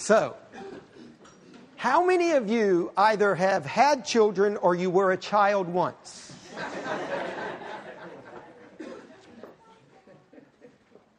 So, 0.00 0.34
how 1.76 2.06
many 2.06 2.32
of 2.32 2.48
you 2.48 2.90
either 2.96 3.34
have 3.34 3.66
had 3.66 4.06
children 4.06 4.56
or 4.56 4.74
you 4.74 4.88
were 4.88 5.12
a 5.12 5.16
child 5.18 5.68
once? 5.68 6.32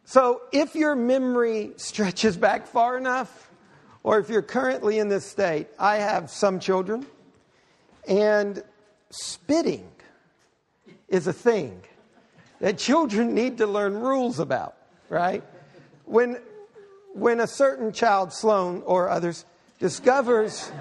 so, 0.03 0.41
if 0.51 0.73
your 0.73 0.95
memory 0.95 1.73
stretches 1.77 2.35
back 2.35 2.65
far 2.65 2.97
enough, 2.97 3.51
or 4.01 4.17
if 4.17 4.29
you're 4.29 4.41
currently 4.41 4.97
in 4.97 5.09
this 5.09 5.27
state, 5.27 5.67
I 5.77 5.97
have 5.97 6.31
some 6.31 6.59
children, 6.59 7.05
and 8.07 8.63
spitting 9.11 9.87
is 11.07 11.27
a 11.27 11.33
thing 11.33 11.83
that 12.59 12.79
children 12.79 13.35
need 13.35 13.59
to 13.59 13.67
learn 13.67 13.93
rules 13.93 14.39
about, 14.39 14.75
right? 15.07 15.43
When, 16.05 16.39
when 17.13 17.39
a 17.39 17.47
certain 17.47 17.91
child, 17.91 18.33
Sloan 18.33 18.83
or 18.85 19.09
others, 19.09 19.45
discovers 19.79 20.71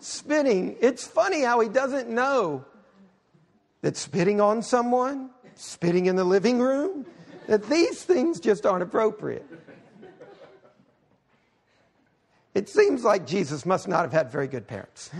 spitting, 0.00 0.76
it's 0.80 1.06
funny 1.06 1.42
how 1.42 1.60
he 1.60 1.68
doesn't 1.68 2.08
know 2.08 2.64
that 3.82 3.96
spitting 3.96 4.40
on 4.40 4.62
someone, 4.62 5.30
spitting 5.56 6.06
in 6.06 6.16
the 6.16 6.24
living 6.24 6.58
room, 6.58 7.06
that 7.46 7.64
these 7.68 8.02
things 8.02 8.40
just 8.40 8.64
aren't 8.64 8.82
appropriate. 8.82 9.46
It 12.54 12.68
seems 12.68 13.02
like 13.02 13.26
Jesus 13.26 13.66
must 13.66 13.88
not 13.88 14.02
have 14.02 14.12
had 14.12 14.30
very 14.30 14.46
good 14.46 14.66
parents 14.66 15.10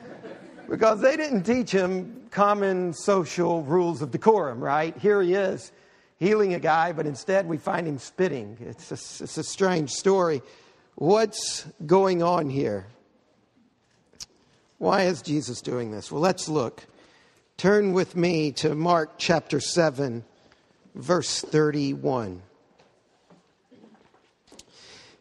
because 0.68 1.00
they 1.00 1.16
didn't 1.16 1.44
teach 1.44 1.70
him 1.70 2.26
common 2.30 2.94
social 2.94 3.62
rules 3.62 4.00
of 4.00 4.10
decorum, 4.10 4.60
right? 4.60 4.96
Here 4.96 5.20
he 5.20 5.34
is 5.34 5.72
healing 6.20 6.54
a 6.54 6.60
guy, 6.60 6.92
but 6.92 7.06
instead 7.06 7.48
we 7.48 7.56
find 7.56 7.88
him 7.88 7.98
spitting. 7.98 8.58
It's 8.60 8.90
a, 8.90 9.24
it's 9.24 9.38
a 9.38 9.42
strange 9.42 9.90
story. 9.90 10.42
What's 10.94 11.66
going 11.84 12.22
on 12.22 12.50
here? 12.50 12.86
Why 14.78 15.04
is 15.04 15.22
Jesus 15.22 15.62
doing 15.62 15.90
this? 15.90 16.12
Well, 16.12 16.20
let's 16.20 16.48
look. 16.48 16.84
Turn 17.56 17.92
with 17.92 18.16
me 18.16 18.52
to 18.52 18.74
Mark 18.74 19.14
chapter 19.18 19.60
7, 19.60 20.22
verse 20.94 21.40
31. 21.40 22.42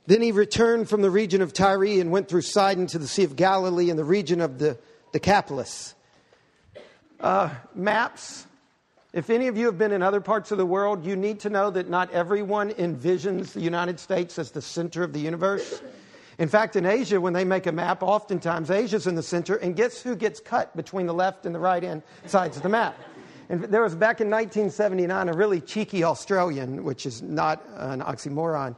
Then 0.05 0.21
he 0.21 0.31
returned 0.31 0.89
from 0.89 1.01
the 1.01 1.11
region 1.11 1.41
of 1.41 1.53
Tyre 1.53 1.99
and 1.99 2.11
went 2.11 2.27
through 2.27 2.41
Sidon 2.41 2.87
to 2.87 2.99
the 2.99 3.07
Sea 3.07 3.23
of 3.23 3.35
Galilee 3.35 3.89
in 3.89 3.95
the 3.95 4.03
region 4.03 4.41
of 4.41 4.59
the 4.59 4.77
Decapolis. 5.13 5.93
Uh, 7.19 7.49
maps. 7.75 8.45
If 9.11 9.31
any 9.31 9.47
of 9.47 9.57
you 9.57 9.65
have 9.65 9.77
been 9.77 9.91
in 9.91 10.03
other 10.03 10.21
parts 10.21 10.51
of 10.51 10.59
the 10.59 10.65
world, 10.67 11.03
you 11.03 11.15
need 11.15 11.39
to 11.39 11.49
know 11.49 11.71
that 11.71 11.89
not 11.89 12.11
everyone 12.11 12.69
envisions 12.73 13.53
the 13.53 13.61
United 13.61 13.99
States 13.99 14.37
as 14.37 14.51
the 14.51 14.61
center 14.61 15.01
of 15.01 15.13
the 15.13 15.19
universe. 15.19 15.81
In 16.37 16.47
fact, 16.47 16.75
in 16.75 16.85
Asia, 16.85 17.19
when 17.19 17.33
they 17.33 17.43
make 17.43 17.65
a 17.65 17.71
map, 17.71 18.03
oftentimes 18.03 18.69
Asia's 18.69 19.07
in 19.07 19.15
the 19.15 19.23
center, 19.23 19.55
and 19.55 19.75
guess 19.75 19.99
who 19.99 20.15
gets 20.15 20.39
cut 20.39 20.75
between 20.77 21.07
the 21.07 21.13
left 21.13 21.47
and 21.47 21.55
the 21.55 21.59
right 21.59 21.81
hand 21.81 22.03
sides 22.27 22.55
of 22.55 22.61
the 22.61 22.69
map? 22.69 22.95
And 23.49 23.63
there 23.63 23.81
was 23.81 23.95
back 23.95 24.21
in 24.21 24.29
1979 24.29 25.27
a 25.27 25.33
really 25.33 25.59
cheeky 25.59 26.03
Australian, 26.03 26.83
which 26.83 27.07
is 27.07 27.23
not 27.23 27.65
an 27.77 28.01
oxymoron. 28.01 28.75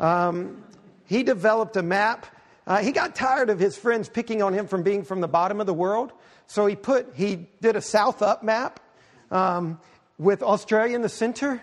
Um, 0.00 0.64
he 1.04 1.22
developed 1.22 1.76
a 1.76 1.84
map. 1.84 2.26
Uh, 2.66 2.78
he 2.78 2.90
got 2.90 3.14
tired 3.14 3.48
of 3.48 3.60
his 3.60 3.76
friends 3.78 4.08
picking 4.08 4.42
on 4.42 4.52
him 4.52 4.66
from 4.66 4.82
being 4.82 5.04
from 5.04 5.20
the 5.20 5.28
bottom 5.28 5.60
of 5.60 5.66
the 5.66 5.74
world. 5.74 6.12
So 6.48 6.66
he 6.66 6.74
put, 6.74 7.14
he 7.14 7.46
did 7.60 7.76
a 7.76 7.80
south 7.80 8.22
up 8.22 8.42
map 8.42 8.80
um, 9.30 9.80
with 10.18 10.42
Australia 10.42 10.94
in 10.94 11.02
the 11.02 11.08
center. 11.08 11.60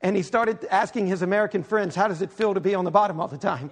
And 0.00 0.16
he 0.16 0.22
started 0.22 0.64
asking 0.70 1.06
his 1.06 1.22
American 1.22 1.62
friends, 1.62 1.94
how 1.94 2.08
does 2.08 2.22
it 2.22 2.32
feel 2.32 2.54
to 2.54 2.60
be 2.60 2.74
on 2.74 2.84
the 2.84 2.90
bottom 2.90 3.20
all 3.20 3.28
the 3.28 3.38
time? 3.38 3.70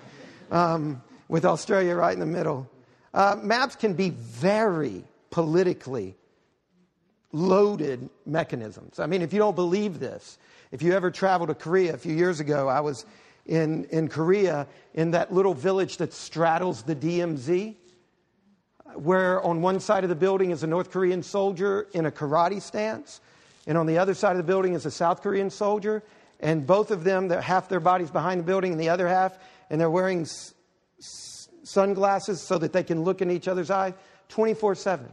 Um, 0.51 1.03
with 1.29 1.45
Australia 1.45 1.95
right 1.95 2.13
in 2.13 2.21
the 2.21 2.27
middle. 2.27 2.69
Uh, 3.15 3.37
maps 3.41 3.77
can 3.77 3.95
be 3.95 4.11
very 4.11 5.05
politically 5.31 6.17
loaded 7.33 8.11
mechanisms. 8.27 8.99
I 8.99 9.07
mean, 9.07 9.23
if 9.23 9.33
you 9.33 9.39
don't 9.39 9.55
believe 9.55 10.01
this, 10.01 10.39
if 10.73 10.83
you 10.83 10.93
ever 10.93 11.11
traveled 11.11 11.49
to 11.49 11.55
Korea 11.55 11.95
a 11.95 11.97
few 11.97 12.15
years 12.15 12.41
ago, 12.41 12.69
I 12.69 12.81
was 12.81 13.07
in, 13.47 13.85
in 13.87 14.09
Korea, 14.09 14.67
in 14.95 15.13
that 15.13 15.33
little 15.33 15.55
village 15.55 15.99
that 15.99 16.13
straddles 16.13 16.83
the 16.83 16.97
DMZ, 16.97 17.77
where 18.95 19.43
on 19.43 19.63
one 19.63 19.81
side 19.81 20.05
of 20.05 20.11
the 20.11 20.17
building 20.17 20.51
is 20.51 20.63
a 20.63 20.67
North 20.67 20.91
Korean 20.91 21.23
soldier 21.23 21.87
in 21.93 22.07
a 22.07 22.11
karate 22.11 22.61
stance, 22.61 23.21
and 23.67 23.77
on 23.77 23.87
the 23.87 23.99
other 23.99 24.15
side 24.15 24.33
of 24.33 24.39
the 24.39 24.43
building 24.45 24.75
is 24.75 24.87
a 24.87 24.91
South 24.91 25.23
Korean 25.23 25.51
soldier, 25.51 26.03
and 26.41 26.67
both 26.67 26.91
of 26.91 27.05
them, 27.05 27.29
half 27.31 27.69
their 27.69 27.81
bodies 27.81 28.11
behind 28.11 28.41
the 28.41 28.45
building 28.45 28.73
and 28.73 28.81
the 28.81 28.89
other 28.89 29.07
half, 29.07 29.39
and 29.69 29.81
they're 29.81 29.91
wearing 29.91 30.23
s- 30.23 30.55
sunglasses 31.63 32.41
so 32.41 32.59
that 32.59 32.73
they 32.73 32.83
can 32.83 33.03
look 33.03 33.23
in 33.23 33.31
each 33.31 33.49
other's 33.49 33.71
eyes 33.71 33.95
24 34.29 34.75
7. 34.75 35.09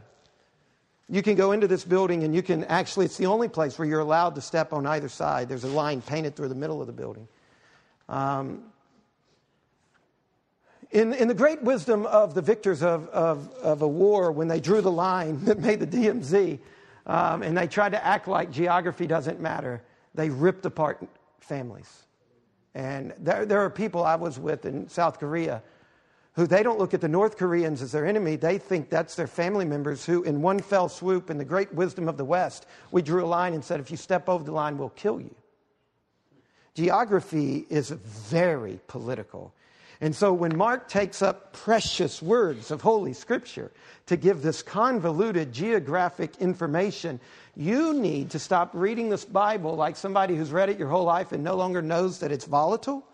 You 1.10 1.22
can 1.22 1.36
go 1.36 1.52
into 1.52 1.66
this 1.66 1.84
building 1.84 2.22
and 2.22 2.34
you 2.34 2.42
can 2.42 2.64
actually, 2.64 3.06
it's 3.06 3.16
the 3.16 3.26
only 3.26 3.48
place 3.48 3.78
where 3.78 3.88
you're 3.88 4.00
allowed 4.00 4.34
to 4.34 4.40
step 4.40 4.72
on 4.72 4.86
either 4.86 5.08
side. 5.08 5.48
There's 5.48 5.64
a 5.64 5.68
line 5.68 6.02
painted 6.02 6.36
through 6.36 6.48
the 6.48 6.54
middle 6.54 6.80
of 6.80 6.86
the 6.86 6.92
building. 6.92 7.26
Um, 8.08 8.64
in, 10.90 11.12
in 11.12 11.28
the 11.28 11.34
great 11.34 11.62
wisdom 11.62 12.06
of 12.06 12.34
the 12.34 12.42
victors 12.42 12.82
of, 12.82 13.08
of, 13.08 13.52
of 13.54 13.82
a 13.82 13.88
war, 13.88 14.32
when 14.32 14.48
they 14.48 14.60
drew 14.60 14.80
the 14.80 14.90
line 14.90 15.38
that 15.44 15.58
made 15.58 15.80
the 15.80 15.86
DMZ, 15.86 16.58
um, 17.06 17.42
and 17.42 17.56
they 17.56 17.66
tried 17.66 17.92
to 17.92 18.04
act 18.04 18.28
like 18.28 18.50
geography 18.50 19.06
doesn't 19.06 19.40
matter, 19.40 19.82
they 20.14 20.30
ripped 20.30 20.66
apart 20.66 21.06
families. 21.40 22.04
And 22.74 23.14
there, 23.18 23.46
there 23.46 23.60
are 23.60 23.70
people 23.70 24.04
I 24.04 24.14
was 24.16 24.38
with 24.38 24.64
in 24.66 24.88
South 24.88 25.18
Korea 25.18 25.62
who 26.34 26.46
they 26.46 26.62
don't 26.62 26.78
look 26.78 26.94
at 26.94 27.00
the 27.00 27.08
North 27.08 27.36
Koreans 27.36 27.82
as 27.82 27.90
their 27.90 28.06
enemy. 28.06 28.36
They 28.36 28.58
think 28.58 28.90
that's 28.90 29.16
their 29.16 29.26
family 29.26 29.64
members 29.64 30.04
who, 30.04 30.22
in 30.22 30.40
one 30.40 30.60
fell 30.60 30.88
swoop, 30.88 31.30
in 31.30 31.38
the 31.38 31.44
great 31.44 31.74
wisdom 31.74 32.08
of 32.08 32.16
the 32.16 32.24
West, 32.24 32.66
we 32.92 33.02
drew 33.02 33.24
a 33.24 33.26
line 33.26 33.54
and 33.54 33.64
said, 33.64 33.80
if 33.80 33.90
you 33.90 33.96
step 33.96 34.28
over 34.28 34.44
the 34.44 34.52
line, 34.52 34.78
we'll 34.78 34.90
kill 34.90 35.20
you. 35.20 35.34
Geography 36.74 37.66
is 37.68 37.90
very 37.90 38.78
political. 38.86 39.52
And 40.00 40.14
so 40.14 40.32
when 40.32 40.56
Mark 40.56 40.88
takes 40.88 41.22
up 41.22 41.52
precious 41.52 42.22
words 42.22 42.70
of 42.70 42.80
Holy 42.80 43.12
Scripture 43.12 43.72
to 44.06 44.16
give 44.16 44.42
this 44.42 44.62
convoluted 44.62 45.52
geographic 45.52 46.36
information, 46.38 47.18
you 47.56 47.94
need 47.94 48.30
to 48.30 48.38
stop 48.38 48.70
reading 48.74 49.08
this 49.08 49.24
Bible 49.24 49.74
like 49.74 49.96
somebody 49.96 50.36
who's 50.36 50.52
read 50.52 50.68
it 50.68 50.78
your 50.78 50.88
whole 50.88 51.04
life 51.04 51.32
and 51.32 51.42
no 51.42 51.56
longer 51.56 51.82
knows 51.82 52.20
that 52.20 52.30
it's 52.30 52.44
volatile 52.44 53.07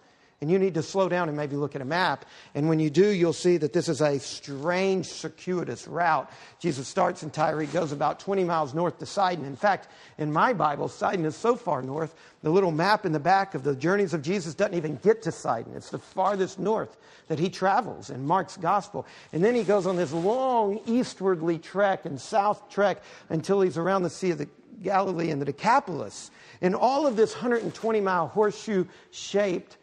and 0.44 0.50
you 0.50 0.58
need 0.58 0.74
to 0.74 0.82
slow 0.82 1.08
down 1.08 1.28
and 1.28 1.38
maybe 1.38 1.56
look 1.56 1.74
at 1.74 1.80
a 1.80 1.86
map. 1.86 2.26
And 2.54 2.68
when 2.68 2.78
you 2.78 2.90
do, 2.90 3.08
you'll 3.08 3.32
see 3.32 3.56
that 3.56 3.72
this 3.72 3.88
is 3.88 4.02
a 4.02 4.18
strange, 4.18 5.06
circuitous 5.06 5.88
route. 5.88 6.30
Jesus 6.60 6.86
starts 6.86 7.22
in 7.22 7.30
Tyre, 7.30 7.64
goes 7.64 7.92
about 7.92 8.20
20 8.20 8.44
miles 8.44 8.74
north 8.74 8.98
to 8.98 9.06
Sidon. 9.06 9.46
In 9.46 9.56
fact, 9.56 9.88
in 10.18 10.30
my 10.30 10.52
Bible, 10.52 10.88
Sidon 10.88 11.24
is 11.24 11.34
so 11.34 11.56
far 11.56 11.80
north, 11.80 12.14
the 12.42 12.50
little 12.50 12.72
map 12.72 13.06
in 13.06 13.12
the 13.12 13.18
back 13.18 13.54
of 13.54 13.64
the 13.64 13.74
journeys 13.74 14.12
of 14.12 14.20
Jesus 14.20 14.54
doesn't 14.54 14.74
even 14.74 14.96
get 14.96 15.22
to 15.22 15.32
Sidon. 15.32 15.72
It's 15.76 15.88
the 15.88 15.98
farthest 15.98 16.58
north 16.58 16.98
that 17.28 17.38
he 17.38 17.48
travels 17.48 18.10
in 18.10 18.26
Mark's 18.26 18.58
gospel. 18.58 19.06
And 19.32 19.42
then 19.42 19.54
he 19.54 19.64
goes 19.64 19.86
on 19.86 19.96
this 19.96 20.12
long 20.12 20.78
eastwardly 20.84 21.58
trek 21.58 22.04
and 22.04 22.20
south 22.20 22.68
trek 22.68 23.02
until 23.30 23.62
he's 23.62 23.78
around 23.78 24.02
the 24.02 24.10
Sea 24.10 24.32
of 24.32 24.36
the 24.36 24.48
Galilee 24.82 25.30
and 25.30 25.40
the 25.40 25.46
Decapolis. 25.46 26.30
And 26.60 26.74
all 26.74 27.06
of 27.06 27.16
this 27.16 27.32
120 27.32 28.02
mile 28.02 28.28
horseshoe 28.28 28.84
shaped 29.10 29.78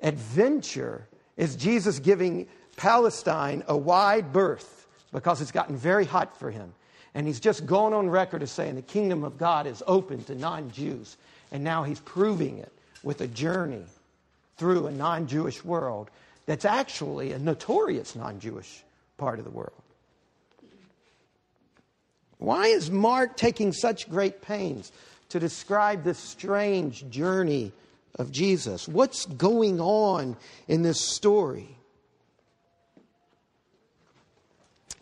adventure 0.00 1.06
is 1.36 1.56
Jesus 1.56 1.98
giving 1.98 2.46
Palestine 2.76 3.64
a 3.68 3.76
wide 3.76 4.32
berth 4.32 4.86
because 5.12 5.40
it's 5.40 5.52
gotten 5.52 5.76
very 5.76 6.04
hot 6.04 6.38
for 6.38 6.50
him. 6.50 6.72
And 7.14 7.26
he's 7.26 7.40
just 7.40 7.64
gone 7.64 7.94
on 7.94 8.10
record 8.10 8.42
as 8.42 8.50
saying 8.50 8.74
the 8.74 8.82
kingdom 8.82 9.24
of 9.24 9.38
God 9.38 9.66
is 9.66 9.82
open 9.86 10.22
to 10.24 10.34
non 10.34 10.70
Jews. 10.70 11.16
And 11.50 11.64
now 11.64 11.82
he's 11.82 12.00
proving 12.00 12.58
it 12.58 12.72
with 13.02 13.22
a 13.22 13.26
journey 13.26 13.84
through 14.58 14.86
a 14.86 14.92
non 14.92 15.26
Jewish 15.26 15.64
world 15.64 16.10
that's 16.44 16.64
actually 16.64 17.32
a 17.32 17.38
notorious 17.38 18.14
non 18.14 18.38
Jewish 18.38 18.82
part 19.16 19.38
of 19.38 19.44
the 19.44 19.50
world. 19.50 19.72
Why 22.38 22.66
is 22.66 22.90
Mark 22.90 23.36
taking 23.36 23.72
such 23.72 24.10
great 24.10 24.42
pains 24.42 24.92
to 25.30 25.40
describe 25.40 26.04
this 26.04 26.18
strange 26.18 27.08
journey 27.08 27.72
of 28.16 28.32
Jesus. 28.32 28.88
What's 28.88 29.26
going 29.26 29.80
on 29.80 30.36
in 30.66 30.82
this 30.82 31.00
story? 31.00 31.76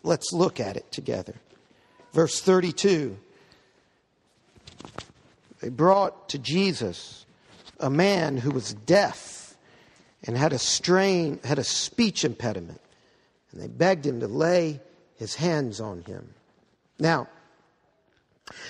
Let's 0.03 0.31
look 0.31 0.59
at 0.59 0.77
it 0.77 0.91
together. 0.91 1.33
Verse 2.13 2.39
32 2.39 3.17
They 5.61 5.69
brought 5.69 6.29
to 6.29 6.37
Jesus 6.37 7.25
a 7.79 7.89
man 7.89 8.37
who 8.37 8.51
was 8.51 8.73
deaf 8.73 9.57
and 10.23 10.37
had 10.37 10.53
a 10.53 10.59
strain, 10.59 11.39
had 11.43 11.59
a 11.59 11.63
speech 11.63 12.23
impediment, 12.23 12.81
and 13.51 13.61
they 13.61 13.67
begged 13.67 14.05
him 14.05 14.19
to 14.19 14.27
lay 14.27 14.79
his 15.17 15.35
hands 15.35 15.79
on 15.79 16.01
him. 16.01 16.33
Now, 16.99 17.27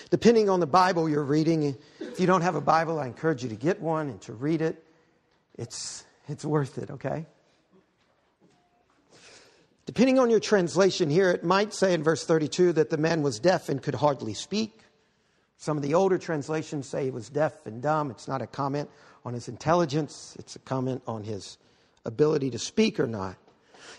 Depending 0.09 0.49
on 0.49 0.59
the 0.59 0.67
Bible 0.67 1.09
you're 1.09 1.23
reading, 1.23 1.75
if 2.15 2.21
you 2.21 2.27
don't 2.27 2.43
have 2.43 2.55
a 2.55 2.61
Bible, 2.61 2.97
I 2.97 3.07
encourage 3.07 3.43
you 3.43 3.49
to 3.49 3.57
get 3.57 3.81
one 3.81 4.07
and 4.07 4.21
to 4.21 4.31
read 4.31 4.61
it. 4.61 4.81
It's, 5.57 6.05
it's 6.29 6.45
worth 6.45 6.77
it, 6.77 6.89
okay? 6.89 7.25
Depending 9.85 10.17
on 10.17 10.29
your 10.29 10.39
translation 10.39 11.09
here, 11.09 11.29
it 11.29 11.43
might 11.43 11.73
say 11.73 11.93
in 11.93 12.03
verse 12.03 12.25
32 12.25 12.71
that 12.71 12.89
the 12.89 12.95
man 12.95 13.21
was 13.21 13.37
deaf 13.37 13.67
and 13.67 13.83
could 13.83 13.95
hardly 13.95 14.33
speak. 14.33 14.79
Some 15.57 15.75
of 15.75 15.83
the 15.83 15.93
older 15.93 16.17
translations 16.17 16.87
say 16.87 17.03
he 17.03 17.11
was 17.11 17.27
deaf 17.27 17.65
and 17.65 17.81
dumb. 17.81 18.09
It's 18.11 18.29
not 18.29 18.41
a 18.41 18.47
comment 18.47 18.89
on 19.25 19.33
his 19.33 19.49
intelligence, 19.49 20.37
it's 20.39 20.55
a 20.55 20.59
comment 20.59 21.01
on 21.05 21.25
his 21.25 21.57
ability 22.05 22.49
to 22.51 22.59
speak 22.59 22.97
or 22.97 23.07
not. 23.07 23.35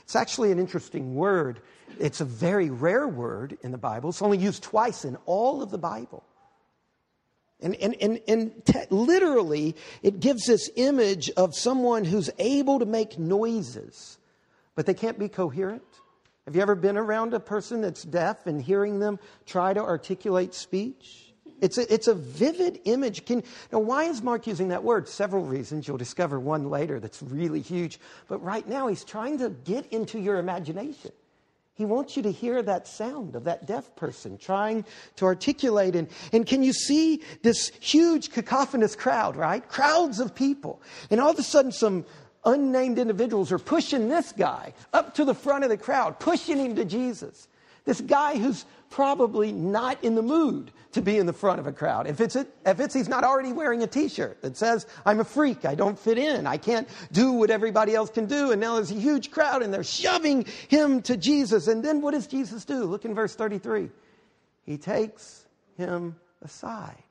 It's 0.04 0.16
actually 0.16 0.52
an 0.52 0.58
interesting 0.58 1.16
word. 1.16 1.60
It's 2.00 2.22
a 2.22 2.24
very 2.24 2.70
rare 2.70 3.08
word 3.08 3.58
in 3.62 3.72
the 3.72 3.78
Bible. 3.78 4.08
It's 4.08 4.22
only 4.22 4.38
used 4.38 4.62
twice 4.62 5.04
in 5.04 5.19
all 5.26 5.62
of 5.62 5.70
the 5.70 5.76
Bible. 5.76 6.24
And, 7.61 7.75
and, 7.76 7.97
and, 8.00 8.20
and 8.29 8.64
te- 8.67 8.85
literally, 8.91 9.76
it 10.03 10.20
gives 10.20 10.44
this 10.47 10.69
image 10.76 11.31
of 11.37 11.55
someone 11.55 12.05
who's 12.05 12.29
able 12.38 12.79
to 12.81 12.87
make 12.87 13.19
noises, 13.19 14.19
but 14.75 14.85
they 14.85 14.94
can't 14.94 15.19
be 15.19 15.29
coherent. 15.29 15.82
Have 16.44 16.55
you 16.55 16.62
ever 16.62 16.75
been 16.75 16.97
around 16.97 17.35
a 17.35 17.41
person 17.41 17.81
that's 17.81 18.03
deaf 18.03 18.47
and 18.47 18.62
hearing 18.62 19.00
them 19.00 19.19
try 19.47 19.73
to 19.73 19.81
articulate 19.81 20.55
speech? 20.55 21.35
It's 21.61 21.79
a, 21.79 21.93
it's 21.93 22.06
a 22.06 22.14
vivid 22.14 22.81
image. 22.85 23.25
Can, 23.25 23.43
now, 23.73 23.79
why 23.79 24.05
is 24.05 24.23
Mark 24.23 24.47
using 24.47 24.69
that 24.69 24.85
word? 24.85 25.08
Several 25.08 25.43
reasons. 25.43 25.88
You'll 25.88 25.97
discover 25.97 26.38
one 26.38 26.69
later 26.69 27.00
that's 27.00 27.23
really 27.23 27.62
huge. 27.62 27.99
But 28.29 28.43
right 28.43 28.69
now, 28.69 28.88
he's 28.88 29.05
trying 29.05 29.38
to 29.38 29.50
get 29.50 29.87
into 29.87 30.19
your 30.19 30.38
imagination. 30.38 31.12
He 31.76 31.84
wants 31.84 32.17
you 32.17 32.23
to 32.23 32.32
hear 32.32 32.62
that 32.62 32.88
sound 32.88 33.37
of 33.37 33.44
that 33.44 33.67
deaf 33.67 33.94
person 33.96 34.38
trying 34.38 34.87
to 35.17 35.26
articulate. 35.26 35.94
And, 35.94 36.08
and 36.32 36.46
can 36.46 36.62
you 36.62 36.73
see 36.73 37.20
this 37.43 37.70
huge 37.81 38.31
cacophonous 38.31 38.96
crowd, 38.96 39.37
right? 39.37 39.67
Crowds 39.69 40.19
of 40.19 40.34
people. 40.34 40.81
And 41.11 41.20
all 41.20 41.31
of 41.31 41.38
a 41.38 41.43
sudden, 41.43 41.73
some 41.73 42.06
unnamed 42.46 42.99
individuals 42.99 43.52
are 43.52 43.58
pushing 43.58 44.08
this 44.08 44.32
guy 44.32 44.73
up 44.94 45.14
to 45.17 45.25
the 45.26 45.34
front 45.34 45.64
of 45.64 45.70
the 45.70 45.76
crowd, 45.76 46.19
pushing 46.19 46.58
him 46.58 46.76
to 46.76 46.84
Jesus. 46.87 47.46
This 47.86 48.00
guy 48.00 48.36
who's 48.36 48.66
probably 48.90 49.52
not 49.52 50.02
in 50.04 50.14
the 50.14 50.22
mood 50.22 50.70
to 50.92 51.02
be 51.02 51.18
in 51.18 51.26
the 51.26 51.32
front 51.32 51.60
of 51.60 51.66
a 51.66 51.72
crowd. 51.72 52.06
If 52.06 52.20
it's, 52.20 52.36
a, 52.36 52.46
if 52.64 52.80
it's 52.80 52.94
he's 52.94 53.08
not 53.08 53.24
already 53.24 53.52
wearing 53.52 53.82
a 53.82 53.86
t-shirt 53.86 54.42
that 54.42 54.56
says, 54.56 54.86
I'm 55.04 55.20
a 55.20 55.24
freak, 55.24 55.64
I 55.64 55.74
don't 55.74 55.98
fit 55.98 56.18
in, 56.18 56.46
I 56.46 56.56
can't 56.56 56.88
do 57.12 57.32
what 57.32 57.50
everybody 57.50 57.94
else 57.94 58.10
can 58.10 58.26
do, 58.26 58.50
and 58.52 58.60
now 58.60 58.76
there's 58.76 58.90
a 58.90 58.94
huge 58.94 59.30
crowd 59.30 59.62
and 59.62 59.72
they're 59.72 59.84
shoving 59.84 60.46
him 60.68 61.02
to 61.02 61.16
Jesus. 61.16 61.68
And 61.68 61.84
then 61.84 62.00
what 62.00 62.12
does 62.12 62.26
Jesus 62.26 62.64
do? 62.64 62.84
Look 62.84 63.04
in 63.04 63.14
verse 63.14 63.34
33. 63.34 63.90
He 64.64 64.78
takes 64.78 65.46
him 65.76 66.16
aside. 66.42 67.02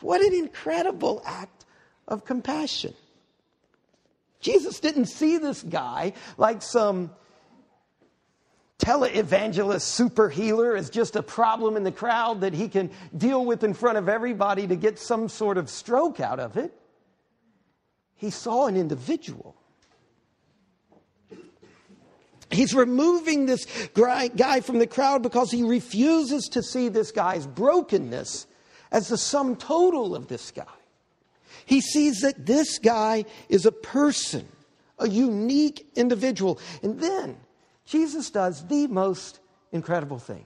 What 0.00 0.20
an 0.20 0.34
incredible 0.34 1.22
act 1.24 1.64
of 2.06 2.24
compassion. 2.24 2.94
Jesus 4.40 4.78
didn't 4.78 5.06
see 5.06 5.38
this 5.38 5.62
guy 5.62 6.12
like 6.36 6.62
some 6.62 7.10
televangelist 8.78 9.82
super 9.82 10.28
healer 10.28 10.76
is 10.76 10.90
just 10.90 11.16
a 11.16 11.22
problem 11.22 11.76
in 11.76 11.82
the 11.82 11.92
crowd 11.92 12.42
that 12.42 12.52
he 12.52 12.68
can 12.68 12.90
deal 13.16 13.44
with 13.44 13.64
in 13.64 13.74
front 13.74 13.98
of 13.98 14.08
everybody 14.08 14.66
to 14.66 14.76
get 14.76 14.98
some 14.98 15.28
sort 15.28 15.58
of 15.58 15.70
stroke 15.70 16.20
out 16.20 16.38
of 16.38 16.56
it. 16.56 16.72
He 18.16 18.30
saw 18.30 18.66
an 18.66 18.76
individual. 18.76 19.54
He's 22.50 22.74
removing 22.74 23.46
this 23.46 23.66
guy 23.94 24.60
from 24.60 24.78
the 24.78 24.86
crowd 24.86 25.22
because 25.22 25.50
he 25.50 25.62
refuses 25.62 26.48
to 26.50 26.62
see 26.62 26.88
this 26.88 27.10
guy's 27.12 27.46
brokenness 27.46 28.46
as 28.92 29.08
the 29.08 29.18
sum 29.18 29.56
total 29.56 30.14
of 30.14 30.28
this 30.28 30.50
guy. 30.52 30.64
He 31.64 31.80
sees 31.80 32.20
that 32.20 32.46
this 32.46 32.78
guy 32.78 33.24
is 33.48 33.66
a 33.66 33.72
person, 33.72 34.46
a 34.98 35.08
unique 35.08 35.86
individual. 35.96 36.60
And 36.82 37.00
then 37.00 37.36
Jesus 37.86 38.30
does 38.30 38.66
the 38.66 38.88
most 38.88 39.38
incredible 39.72 40.18
thing. 40.18 40.44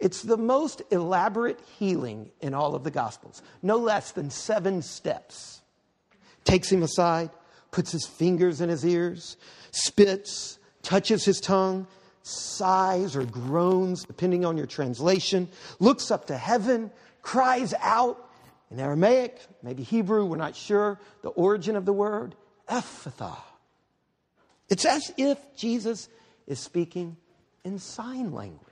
It's 0.00 0.22
the 0.22 0.36
most 0.36 0.82
elaborate 0.90 1.60
healing 1.78 2.30
in 2.40 2.54
all 2.54 2.74
of 2.74 2.84
the 2.84 2.90
Gospels, 2.90 3.42
no 3.62 3.76
less 3.76 4.12
than 4.12 4.30
seven 4.30 4.82
steps. 4.82 5.60
Takes 6.44 6.72
him 6.72 6.82
aside, 6.82 7.30
puts 7.70 7.92
his 7.92 8.06
fingers 8.06 8.60
in 8.60 8.68
his 8.68 8.84
ears, 8.84 9.36
spits, 9.70 10.58
touches 10.82 11.24
his 11.24 11.38
tongue, 11.38 11.86
sighs 12.22 13.14
or 13.14 13.24
groans, 13.24 14.04
depending 14.04 14.44
on 14.44 14.56
your 14.56 14.66
translation, 14.66 15.48
looks 15.78 16.10
up 16.10 16.26
to 16.26 16.36
heaven, 16.36 16.90
cries 17.22 17.74
out 17.80 18.26
in 18.70 18.80
Aramaic, 18.80 19.38
maybe 19.62 19.82
Hebrew, 19.82 20.24
we're 20.24 20.36
not 20.36 20.56
sure, 20.56 20.98
the 21.22 21.28
origin 21.30 21.76
of 21.76 21.84
the 21.84 21.92
word, 21.92 22.34
Ephphatha 22.68 23.36
it's 24.70 24.84
as 24.84 25.12
if 25.16 25.38
Jesus 25.56 26.08
is 26.46 26.60
speaking 26.60 27.16
in 27.64 27.78
sign 27.78 28.32
language. 28.32 28.66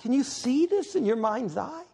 Can 0.00 0.12
you 0.12 0.22
see 0.22 0.66
this 0.66 0.94
in 0.94 1.04
your 1.04 1.16
mind's 1.16 1.56
eye? 1.56 1.84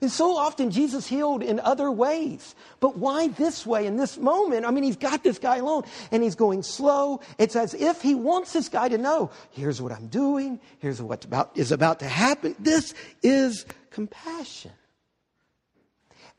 And 0.00 0.10
so 0.10 0.36
often 0.36 0.70
Jesus 0.70 1.06
healed 1.06 1.42
in 1.42 1.60
other 1.60 1.90
ways. 1.90 2.54
But 2.80 2.96
why 2.96 3.28
this 3.28 3.66
way 3.66 3.86
in 3.86 3.96
this 3.96 4.16
moment? 4.18 4.64
I 4.64 4.70
mean, 4.70 4.82
he's 4.82 4.96
got 4.96 5.22
this 5.22 5.38
guy 5.38 5.58
alone 5.58 5.84
and 6.10 6.22
he's 6.22 6.34
going 6.34 6.62
slow. 6.62 7.20
It's 7.38 7.54
as 7.54 7.74
if 7.74 8.00
he 8.00 8.14
wants 8.14 8.52
this 8.52 8.68
guy 8.68 8.88
to 8.88 8.98
know 8.98 9.30
here's 9.50 9.80
what 9.80 9.92
I'm 9.92 10.08
doing, 10.08 10.58
here's 10.78 11.00
what 11.00 11.24
about, 11.24 11.56
is 11.56 11.70
about 11.70 12.00
to 12.00 12.08
happen. 12.08 12.56
This 12.58 12.94
is 13.22 13.66
compassion. 13.90 14.72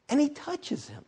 And 0.10 0.20
he 0.20 0.30
touches 0.30 0.88
him. 0.88 1.06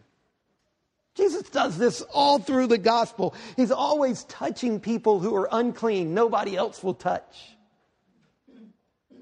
Jesus 1.17 1.49
does 1.49 1.77
this 1.77 2.01
all 2.13 2.37
through 2.37 2.67
the 2.67 2.77
gospel. 2.77 3.33
He's 3.55 3.71
always 3.71 4.23
touching 4.25 4.79
people 4.79 5.19
who 5.19 5.35
are 5.35 5.49
unclean, 5.51 6.13
nobody 6.13 6.55
else 6.55 6.83
will 6.83 6.93
touch. 6.93 7.55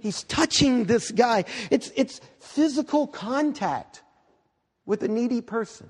He's 0.02 0.22
touching 0.24 0.84
this 0.84 1.10
guy. 1.10 1.46
It's, 1.72 1.92
it's 1.96 2.22
physical 2.40 3.08
contact 3.08 4.04
with 4.86 5.02
a 5.02 5.08
needy 5.08 5.42
person. 5.42 5.90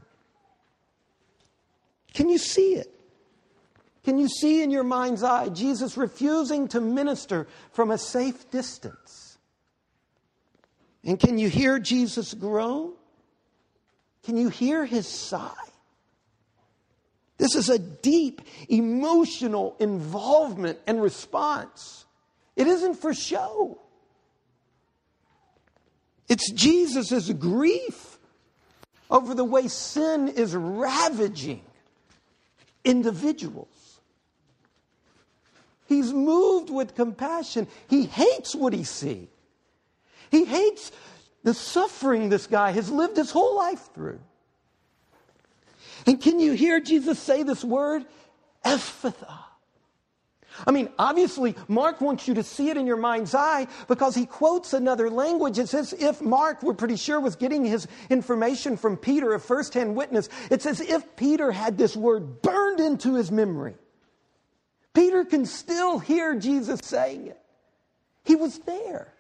Can 2.13 2.29
you 2.29 2.37
see 2.37 2.75
it? 2.75 2.91
Can 4.05 4.17
you 4.19 4.29
see 4.29 4.61
in 4.61 4.69
your 4.69 4.83
mind's 4.83 5.23
eye 5.23 5.49
Jesus 5.49 5.97
refusing 5.97 6.67
to 6.69 6.79
minister 6.79 7.47
from 7.71 7.89
a 7.89 7.97
safe 7.97 8.49
distance? 8.51 9.37
And 11.03 11.19
can 11.19 11.37
you 11.37 11.49
hear 11.49 11.79
Jesus 11.79 12.33
groan? 12.33 12.93
Can 14.23 14.37
you 14.37 14.49
hear 14.49 14.85
his 14.85 15.07
sigh? 15.07 15.51
This 17.37 17.55
is 17.55 17.69
a 17.69 17.79
deep 17.79 18.41
emotional 18.69 19.75
involvement 19.79 20.79
and 20.87 21.01
response. 21.01 22.05
It 22.55 22.67
isn't 22.67 22.95
for 22.95 23.13
show. 23.13 23.79
It's 26.29 26.51
Jesus' 26.51 27.29
grief 27.31 28.17
over 29.11 29.35
the 29.35 29.43
way 29.43 29.67
sin 29.67 30.29
is 30.29 30.55
ravaging 30.55 31.61
individuals. 32.83 33.67
He's 35.87 36.11
moved 36.11 36.69
with 36.69 36.95
compassion. 36.95 37.67
He 37.89 38.05
hates 38.05 38.55
what 38.55 38.73
he 38.73 38.83
sees. 38.83 39.27
He 40.31 40.45
hates 40.45 40.91
the 41.43 41.53
suffering 41.53 42.29
this 42.29 42.47
guy 42.47 42.71
has 42.71 42.89
lived 42.89 43.17
his 43.17 43.29
whole 43.29 43.55
life 43.55 43.89
through. 43.93 44.19
And 46.05 46.21
can 46.21 46.39
you 46.39 46.53
hear 46.53 46.79
Jesus 46.79 47.19
say 47.19 47.43
this 47.43 47.63
word? 47.63 48.05
Ephphatha. 48.63 49.39
I 50.65 50.71
mean, 50.71 50.89
obviously, 50.97 51.55
Mark 51.67 51.99
wants 51.99 52.27
you 52.27 52.35
to 52.35 52.43
see 52.43 52.69
it 52.69 52.77
in 52.77 52.87
your 52.87 52.97
mind's 52.97 53.35
eye 53.35 53.67
because 53.87 54.15
he 54.15 54.25
quotes 54.25 54.73
another 54.73 55.09
language. 55.09 55.59
It's 55.59 55.73
as 55.73 55.91
if 55.93 56.21
Mark, 56.21 56.63
we're 56.63 56.73
pretty 56.73 56.95
sure, 56.95 57.19
was 57.19 57.35
getting 57.35 57.65
his 57.65 57.87
information 58.09 58.77
from 58.77 58.95
Peter, 58.95 59.33
a 59.33 59.39
firsthand 59.39 59.95
witness. 59.95 60.29
It's 60.49 60.65
as 60.65 60.79
if 60.79 61.15
Peter 61.17 61.51
had 61.51 61.77
this 61.77 61.95
word 61.95 62.41
burned 62.41 62.79
into 62.79 63.15
his 63.15 63.31
memory. 63.31 63.75
Peter 64.93 65.25
can 65.25 65.45
still 65.45 65.99
hear 65.99 66.39
Jesus 66.39 66.79
saying 66.83 67.27
it. 67.27 67.39
He 68.23 68.35
was 68.35 68.59
there. 68.59 69.13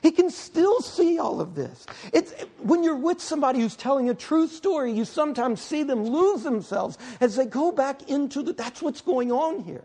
He 0.00 0.10
can 0.10 0.30
still 0.30 0.80
see 0.80 1.18
all 1.18 1.40
of 1.40 1.54
this. 1.54 1.86
It's, 2.12 2.32
when 2.62 2.82
you're 2.82 2.96
with 2.96 3.20
somebody 3.20 3.60
who's 3.60 3.76
telling 3.76 4.08
a 4.08 4.14
true 4.14 4.46
story, 4.46 4.92
you 4.92 5.04
sometimes 5.04 5.60
see 5.60 5.82
them 5.82 6.04
lose 6.04 6.42
themselves 6.42 6.98
as 7.20 7.36
they 7.36 7.46
go 7.46 7.72
back 7.72 8.08
into 8.08 8.42
the, 8.42 8.52
that's 8.52 8.80
what's 8.80 9.00
going 9.00 9.30
on 9.30 9.62
here. 9.64 9.84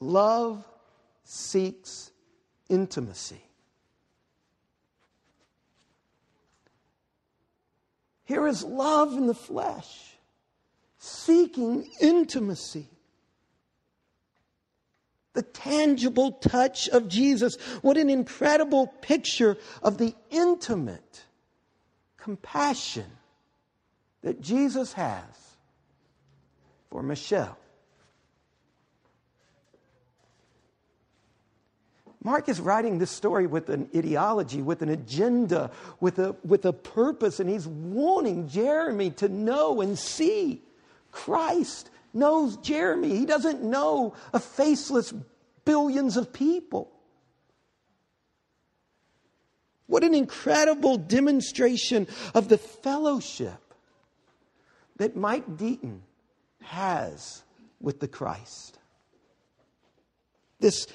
Love 0.00 0.64
seeks 1.24 2.10
intimacy. 2.68 3.42
Here 8.24 8.46
is 8.46 8.62
love 8.62 9.14
in 9.14 9.26
the 9.26 9.34
flesh, 9.34 10.14
seeking 10.98 11.88
intimacy 12.00 12.88
tangible 15.68 16.32
touch 16.32 16.88
of 16.88 17.08
Jesus. 17.08 17.56
What 17.82 17.96
an 17.96 18.08
incredible 18.08 18.86
picture 18.86 19.56
of 19.82 19.98
the 19.98 20.14
intimate 20.30 21.24
compassion 22.16 23.06
that 24.22 24.40
Jesus 24.40 24.92
has 24.94 25.24
for 26.90 27.02
Michelle. 27.02 27.56
Mark 32.24 32.48
is 32.48 32.60
writing 32.60 32.98
this 32.98 33.10
story 33.10 33.46
with 33.46 33.68
an 33.68 33.88
ideology, 33.94 34.60
with 34.60 34.82
an 34.82 34.88
agenda, 34.88 35.70
with 36.00 36.18
a, 36.18 36.34
with 36.44 36.64
a 36.64 36.72
purpose, 36.72 37.38
and 37.40 37.48
he's 37.48 37.66
wanting 37.66 38.48
Jeremy 38.48 39.10
to 39.12 39.28
know 39.28 39.80
and 39.80 39.98
see 39.98 40.62
Christ 41.12 41.90
knows 42.12 42.56
Jeremy. 42.56 43.16
He 43.16 43.24
doesn't 43.24 43.62
know 43.62 44.14
a 44.32 44.40
faceless 44.40 45.14
billions 45.68 46.16
of 46.16 46.32
people. 46.32 46.90
What 49.86 50.02
an 50.02 50.14
incredible 50.14 50.96
demonstration 50.96 52.06
of 52.34 52.48
the 52.48 52.56
fellowship 52.56 53.74
that 54.96 55.14
Mike 55.14 55.46
Deaton 55.58 56.00
has 56.62 57.42
with 57.82 58.00
the 58.00 58.08
Christ. 58.08 58.78
This 60.58 60.86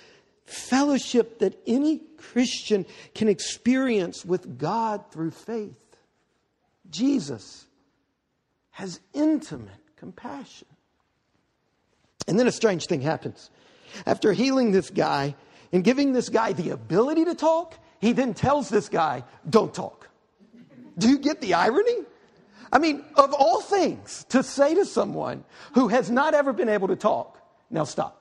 fellowship 0.48 1.38
that 1.38 1.54
any 1.68 2.00
Christian 2.18 2.88
can 3.14 3.28
experience 3.28 4.26
with 4.26 4.58
God 4.58 5.04
through 5.12 5.32
faith. 5.32 5.98
Jesus 6.90 7.68
has 8.72 9.00
intimate 9.14 9.96
compassion. 9.98 10.68
And 12.28 12.40
then 12.40 12.48
a 12.48 12.52
strange 12.52 12.88
thing 12.88 13.02
happens. 13.02 13.52
After 14.06 14.34
healing 14.34 14.72
this 14.72 14.90
guy 14.90 15.36
and 15.72 15.84
giving 15.84 16.14
this 16.14 16.30
guy 16.30 16.54
the 16.54 16.72
ability 16.72 17.26
to 17.26 17.36
talk, 17.36 17.76
he 18.00 18.14
then 18.14 18.34
tells 18.34 18.70
this 18.70 18.90
guy, 18.90 19.24
Don't 19.50 19.74
talk. 19.74 20.10
Do 20.98 21.10
you 21.10 21.20
get 21.20 21.42
the 21.42 21.54
irony? 21.54 22.04
I 22.72 22.80
mean, 22.80 23.04
of 23.16 23.34
all 23.34 23.62
things 23.62 24.26
to 24.30 24.42
say 24.42 24.74
to 24.76 24.86
someone 24.86 25.44
who 25.74 25.90
has 25.90 26.10
not 26.10 26.34
ever 26.34 26.54
been 26.54 26.70
able 26.70 26.88
to 26.88 26.96
talk, 26.96 27.40
now 27.70 27.84
stop. 27.84 28.20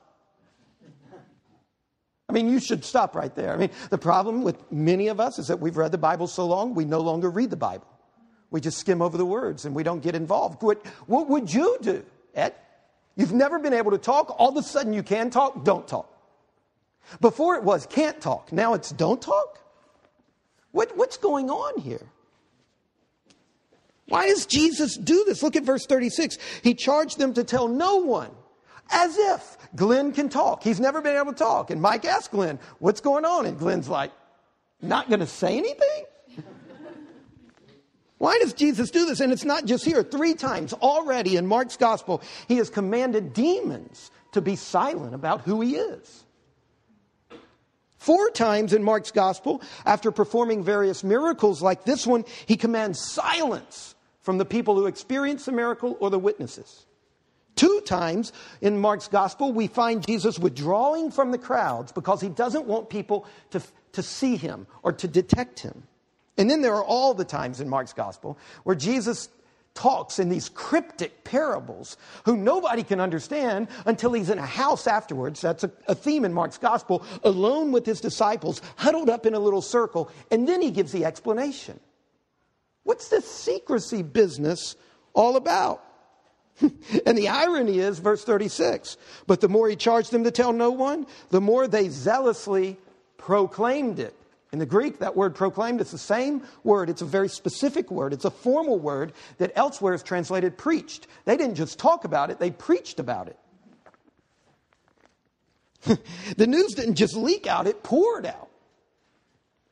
I 2.29 2.33
mean, 2.33 2.49
you 2.49 2.61
should 2.61 2.85
stop 2.85 3.15
right 3.15 3.35
there. 3.35 3.53
I 3.53 3.57
mean, 3.57 3.71
the 3.91 3.99
problem 3.99 4.43
with 4.43 4.71
many 4.73 5.09
of 5.09 5.21
us 5.21 5.39
is 5.39 5.49
that 5.49 5.61
we've 5.61 5.77
read 5.77 5.93
the 5.93 5.99
Bible 5.99 6.27
so 6.27 6.47
long, 6.47 6.75
we 6.75 6.85
no 6.85 7.01
longer 7.01 7.29
read 7.29 7.51
the 7.51 7.57
Bible. 7.57 7.87
We 8.51 8.61
just 8.61 8.79
skim 8.79 9.03
over 9.03 9.19
the 9.19 9.27
words 9.27 9.65
and 9.65 9.75
we 9.75 9.83
don't 9.83 10.03
get 10.03 10.15
involved. 10.15 10.63
What, 10.63 10.85
what 11.07 11.29
would 11.29 11.53
you 11.53 11.79
do, 11.83 12.05
Ed? 12.35 12.55
You've 13.17 13.33
never 13.33 13.59
been 13.59 13.75
able 13.75 13.91
to 13.91 13.99
talk. 13.99 14.35
All 14.39 14.51
of 14.51 14.57
a 14.57 14.63
sudden 14.63 14.93
you 14.93 15.03
can 15.03 15.31
talk. 15.31 15.65
Don't 15.65 15.87
talk. 15.87 16.09
Before 17.21 17.57
it 17.57 17.63
was 17.63 17.87
can't 17.87 18.21
talk. 18.21 18.53
Now 18.53 18.75
it's 18.75 18.91
don't 18.91 19.21
talk. 19.21 19.59
What, 20.71 20.97
what's 20.97 21.19
going 21.19 21.51
on 21.51 21.81
here? 21.81 22.07
Why 24.09 24.27
does 24.27 24.47
Jesus 24.47 24.97
do 24.97 25.25
this? 25.27 25.43
Look 25.43 25.57
at 25.57 25.63
verse 25.63 25.87
36. 25.87 26.39
He 26.63 26.75
charged 26.75 27.19
them 27.19 27.35
to 27.35 27.45
tell 27.45 27.69
no 27.69 27.97
one 27.97 28.31
as 28.91 29.17
if 29.17 29.57
Glenn 29.77 30.13
can 30.13 30.29
talk. 30.29 30.63
He's 30.63 30.81
never 30.81 31.01
been 31.01 31.17
able 31.17 31.33
to 31.33 31.39
talk. 31.39 31.71
And 31.71 31.81
Mike 31.81 32.05
asked 32.05 32.31
Glenn, 32.31 32.59
What's 32.79 33.01
going 33.01 33.25
on? 33.25 33.47
And 33.47 33.59
Glenn's 33.59 33.89
like, 33.89 34.13
Not 34.81 35.09
going 35.09 35.21
to 35.21 35.27
say 35.27 35.57
anything? 35.57 36.05
Why 38.23 38.39
does 38.39 38.53
Jesus 38.53 38.93
do 38.93 39.05
this? 39.05 39.19
And 39.19 39.33
it's 39.33 39.45
not 39.45 39.65
just 39.65 39.85
here. 39.85 40.05
Three 40.05 40.35
times 40.35 40.73
already 40.75 41.35
in 41.35 41.45
Mark's 41.45 41.77
gospel, 41.77 42.23
he 42.47 42.59
has 42.59 42.71
commanded 42.71 43.33
demons 43.33 44.13
to 44.31 44.41
be 44.41 44.55
silent 44.55 45.13
about 45.13 45.41
who 45.41 45.61
he 45.61 45.75
is. 45.75 46.23
Four 47.97 48.31
times 48.31 48.75
in 48.75 48.85
Mark's 48.85 49.11
gospel, 49.11 49.61
after 49.85 50.13
performing 50.13 50.63
various 50.63 51.03
miracles 51.03 51.63
like 51.63 51.83
this 51.85 52.07
one, 52.07 52.25
he 52.47 52.57
commands 52.57 53.01
silence 53.01 53.97
from 54.21 54.39
the 54.39 54.45
people 54.45 54.77
who 54.77 54.87
experience 54.87 55.45
the 55.47 55.51
miracle 55.51 55.97
or 55.99 56.09
the 56.09 56.17
witnesses. 56.17 56.87
Two 57.57 57.81
times 57.85 58.33
in 58.61 58.79
Mark's 58.79 59.09
gospel, 59.09 59.53
we 59.53 59.67
find 59.67 60.07
Jesus 60.07 60.39
withdrawing 60.39 61.11
from 61.11 61.33
the 61.33 61.39
crowds 61.39 61.91
because 61.91 62.21
he 62.21 62.29
doesn't 62.29 62.67
want 62.67 62.89
people 62.89 63.27
to, 63.51 63.61
to 63.95 64.03
see 64.05 64.37
him 64.37 64.69
or 64.85 64.93
to 64.93 65.09
detect 65.09 65.59
him. 65.59 65.83
And 66.39 66.49
then 66.49 66.63
there 66.63 66.75
are 66.75 66.85
all 66.85 67.15
the 67.15 67.25
times 67.25 67.61
in 67.61 67.69
Mark's 67.69 67.93
gospel 67.93 68.39
where 68.65 68.77
Jesus 68.77 69.29
talks 69.75 70.19
in 70.19 70.29
these 70.29 70.49
cryptic 70.51 71.25
parables 71.25 71.97
who 72.25 72.37
nobody 72.37 72.83
can 72.83 73.01
understand 73.01 73.69
until 73.87 74.13
he's 74.13 74.31
in 74.31 74.39
a 74.39 74.47
house 74.47 74.87
afterwards. 74.87 75.41
That's 75.41 75.65
a, 75.65 75.71
a, 75.89 75.95
theme 75.95 76.25
in 76.25 76.33
Mark's 76.33 76.59
gospel, 76.59 77.03
alone 77.25 77.73
with 77.73 77.87
his 77.87 78.01
disciples, 78.01 78.61
huddled 78.77 79.09
up 79.09 79.25
in 79.25 79.35
a 79.35 79.39
little 79.39 79.63
circle, 79.63 80.11
and 80.31 80.47
then 80.47 80.61
he 80.61 80.71
gives 80.71 80.93
the 80.93 81.05
explanation. 81.05 81.81
What's 82.85 83.09
this 83.09 83.31
secrecy 83.31 84.03
business 84.03 84.77
all 85.15 85.37
about? 85.37 85.83
and 86.61 87.17
the 87.17 87.29
irony 87.29 87.79
is, 87.79 87.99
verse 87.99 88.25
36 88.25 88.97
but 89.27 89.41
the 89.41 89.49
more 89.49 89.69
he 89.69 89.77
charged 89.77 90.11
them 90.11 90.25
to 90.25 90.31
tell 90.31 90.53
no 90.53 90.71
one, 90.71 91.07
the 91.31 91.41
more 91.41 91.67
they 91.67 91.89
zealously 91.89 92.77
proclaimed 93.17 93.99
it. 93.99 94.15
In 94.53 94.59
the 94.59 94.67
Greek, 94.67 94.99
that 94.99 95.17
word 95.17 95.35
proclaimed 95.35 95.81
is 95.81 95.91
the 95.91 95.99
same 95.99 96.43
word. 96.63 96.91
It's 96.91 97.01
a 97.01 97.07
very 97.07 97.29
specific 97.29 97.91
word. 97.91 98.13
It's 98.13 98.27
a 98.27 98.31
formal 98.31 98.79
word 98.79 99.15
that 99.39 99.51
elsewhere 99.57 99.95
is 99.95 100.03
translated 100.03 100.59
preached. 100.59 101.07
They 101.25 101.39
didn't 101.39 101.55
just 101.55 101.79
talk 101.79 102.05
about 102.05 102.31
it, 102.31 102.39
they 102.39 102.51
preached 102.51 103.01
about 103.01 103.29
it. 103.29 103.39
the 106.37 106.47
news 106.47 106.75
didn't 106.75 106.97
just 106.97 107.17
leak 107.17 107.47
out, 107.47 107.67
it 107.67 107.83
poured 107.83 108.27
out. 108.27 108.51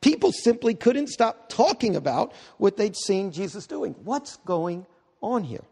People 0.01 0.31
simply 0.31 0.73
couldn't 0.73 1.09
stop 1.09 1.47
talking 1.47 1.95
about 1.95 2.33
what 2.57 2.75
they'd 2.75 2.97
seen 2.97 3.31
Jesus 3.31 3.67
doing. 3.67 3.93
What's 4.03 4.37
going 4.37 4.87
on 5.21 5.43
here? 5.43 5.63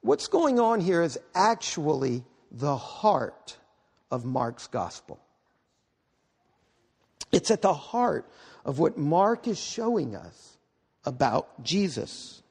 What's 0.00 0.26
going 0.26 0.58
on 0.58 0.80
here 0.80 1.00
is 1.00 1.16
actually 1.32 2.24
the 2.50 2.76
heart 2.76 3.56
of 4.12 4.26
Mark's 4.26 4.68
gospel. 4.68 5.18
It's 7.32 7.50
at 7.50 7.62
the 7.62 7.72
heart 7.72 8.30
of 8.64 8.78
what 8.78 8.98
Mark 8.98 9.48
is 9.48 9.58
showing 9.58 10.14
us 10.14 10.58
about 11.04 11.64
Jesus. 11.64 12.42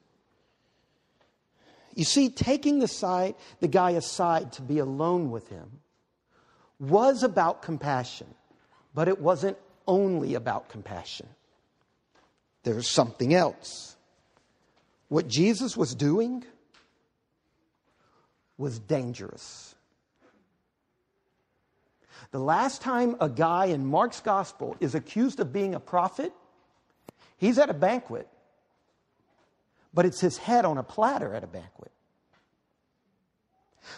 You 1.94 2.04
see, 2.04 2.30
taking 2.30 2.80
the, 2.80 2.88
side, 2.88 3.36
the 3.60 3.68
guy 3.68 3.92
aside 3.92 4.54
to 4.54 4.64
be 4.64 4.80
alone 4.80 5.30
with 5.30 5.48
him 5.50 5.80
was 6.80 7.22
about 7.22 7.62
compassion, 7.62 8.34
but 8.96 9.08
it 9.08 9.22
wasn't 9.22 9.58
only 9.88 10.34
about 10.34 10.68
compassion. 10.68 11.28
There's 12.64 12.90
something 12.90 13.36
else. 13.36 13.96
What 15.10 15.28
Jesus 15.28 15.78
was 15.78 15.94
doing 15.94 16.44
was 18.58 18.80
dangerous. 18.80 19.76
The 22.30 22.40
last 22.40 22.82
time 22.82 23.16
a 23.20 23.28
guy 23.28 23.66
in 23.66 23.86
Mark's 23.86 24.22
gospel 24.22 24.76
is 24.80 24.94
accused 24.94 25.40
of 25.40 25.52
being 25.52 25.74
a 25.74 25.80
prophet, 25.80 26.32
he's 27.38 27.58
at 27.58 27.70
a 27.70 27.74
banquet, 27.74 28.28
but 29.94 30.06
it's 30.06 30.22
his 30.22 30.38
head 30.38 30.64
on 30.64 30.78
a 30.78 30.84
platter 30.84 31.34
at 31.34 31.44
a 31.44 31.48
banquet. 31.48 31.92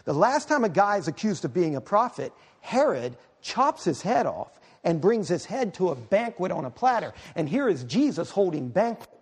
The 0.06 0.14
last 0.14 0.48
time 0.48 0.64
a 0.64 0.70
guy 0.70 0.98
is 0.98 1.08
accused 1.08 1.46
of 1.46 1.54
being 1.54 1.76
a 1.76 1.82
prophet, 1.82 2.34
Herod 2.62 3.18
chops 3.42 3.84
his 3.84 4.02
head 4.02 4.26
off 4.26 4.60
and 4.84 5.02
brings 5.02 5.28
his 5.28 5.46
head 5.46 5.74
to 5.76 5.90
a 5.90 5.96
banquet 5.96 6.52
on 6.52 6.66
a 6.66 6.70
platter. 6.70 7.14
And 7.36 7.48
here 7.48 7.70
is 7.70 7.84
Jesus 7.84 8.32
holding 8.32 8.70
banquets. 8.70 9.13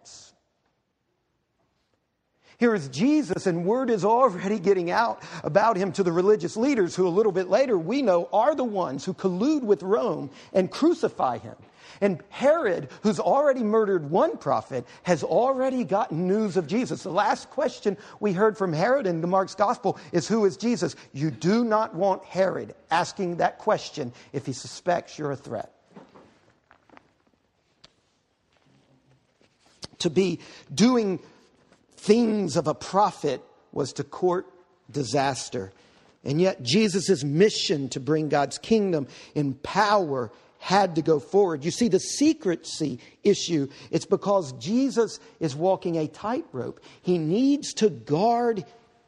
Here 2.62 2.76
is 2.76 2.90
Jesus, 2.90 3.48
and 3.48 3.66
word 3.66 3.90
is 3.90 4.06
already 4.06 4.60
getting 4.60 4.92
out 4.92 5.24
about 5.44 5.78
him 5.78 5.92
to 5.94 6.04
the 6.04 6.12
religious 6.12 6.56
leaders, 6.56 6.96
who 6.96 7.08
a 7.08 7.10
little 7.10 7.32
bit 7.32 7.50
later 7.50 7.76
we 7.76 8.04
know 8.04 8.30
are 8.32 8.54
the 8.54 8.64
ones 8.64 9.04
who 9.04 9.16
collude 9.16 9.64
with 9.64 9.82
Rome 9.82 10.30
and 10.54 10.70
crucify 10.70 11.40
him. 11.40 11.56
And 12.02 12.22
Herod, 12.30 12.90
who's 13.02 13.20
already 13.20 13.64
murdered 13.64 14.12
one 14.12 14.38
prophet, 14.38 14.86
has 15.02 15.24
already 15.24 15.84
gotten 15.84 16.28
news 16.28 16.56
of 16.56 16.68
Jesus. 16.68 17.02
The 17.02 17.10
last 17.10 17.50
question 17.50 17.98
we 18.20 18.32
heard 18.32 18.60
from 18.60 18.74
Herod 18.74 19.08
in 19.08 19.28
Mark's 19.28 19.56
gospel 19.56 19.98
is 20.12 20.28
Who 20.28 20.46
is 20.46 20.56
Jesus? 20.56 20.96
You 21.14 21.32
do 21.32 21.66
not 21.66 21.96
want 21.96 22.24
Herod 22.26 22.76
asking 22.92 23.38
that 23.38 23.58
question 23.58 24.14
if 24.34 24.46
he 24.46 24.54
suspects 24.54 25.18
you're 25.18 25.32
a 25.32 25.36
threat. 25.36 25.74
To 29.98 30.12
be 30.12 30.40
doing 30.72 31.20
things 32.02 32.58
of 32.58 32.68
a 32.68 32.74
prophet 32.74 33.44
was 33.72 33.94
to 33.94 34.04
court 34.04 34.48
disaster. 34.90 35.72
And 36.24 36.42
yet, 36.42 36.62
Jesus' 36.64 37.24
mission 37.24 37.90
to 37.90 38.00
bring 38.00 38.30
God's 38.30 38.58
kingdom 38.58 39.08
in 39.36 39.54
power 39.56 40.32
had 40.60 40.96
to 40.96 41.02
go 41.02 41.20
forward. 41.20 41.66
You 41.66 41.72
see, 41.72 41.88
the 41.88 42.00
secrecy 42.00 43.00
issue, 43.24 43.68
it's 43.90 44.06
because 44.06 44.52
Jesus 44.54 45.20
is 45.40 45.56
walking 45.56 45.96
a 45.98 46.08
tightrope. 46.08 46.80
He 47.02 47.18
needs 47.18 47.74
to 47.76 47.90
guard 47.90 48.66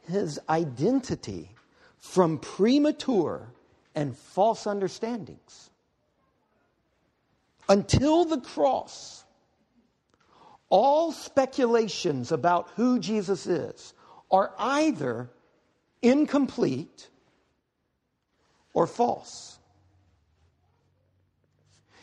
his 0.10 0.40
identity 0.50 1.52
from 2.00 2.40
premature 2.40 3.48
and 3.94 4.18
false 4.18 4.66
understandings. 4.66 5.70
Until 7.70 8.26
the 8.26 8.42
cross, 8.42 9.23
all 10.74 11.12
speculations 11.12 12.32
about 12.32 12.68
who 12.78 12.98
Jesus 12.98 13.46
is 13.46 13.94
are 14.32 14.52
either 14.58 15.30
incomplete 16.02 17.10
or 18.74 18.88
false. 18.88 19.60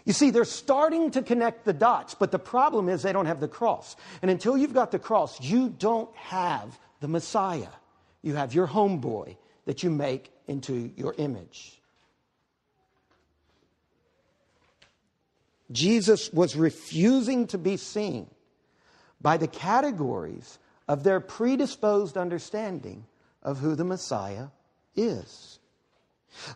You 0.04 0.12
see, 0.12 0.30
they're 0.30 0.44
starting 0.44 1.10
to 1.10 1.22
connect 1.22 1.64
the 1.64 1.72
dots, 1.72 2.14
but 2.14 2.30
the 2.30 2.38
problem 2.38 2.88
is 2.88 3.02
they 3.02 3.12
don't 3.12 3.26
have 3.26 3.40
the 3.40 3.48
cross. 3.48 3.96
And 4.22 4.30
until 4.30 4.56
you've 4.56 4.72
got 4.72 4.92
the 4.92 5.00
cross, 5.00 5.40
you 5.40 5.68
don't 5.68 6.14
have 6.14 6.78
the 7.00 7.08
Messiah. 7.08 7.74
You 8.22 8.36
have 8.36 8.54
your 8.54 8.68
homeboy 8.68 9.36
that 9.64 9.82
you 9.82 9.90
make 9.90 10.30
into 10.46 10.92
your 10.94 11.16
image. 11.18 11.80
Jesus 15.72 16.32
was 16.32 16.54
refusing 16.54 17.48
to 17.48 17.58
be 17.58 17.76
seen 17.76 18.28
by 19.20 19.36
the 19.36 19.48
categories 19.48 20.58
of 20.88 21.04
their 21.04 21.20
predisposed 21.20 22.16
understanding 22.16 23.04
of 23.42 23.58
who 23.58 23.74
the 23.74 23.84
Messiah 23.84 24.46
is. 24.96 25.58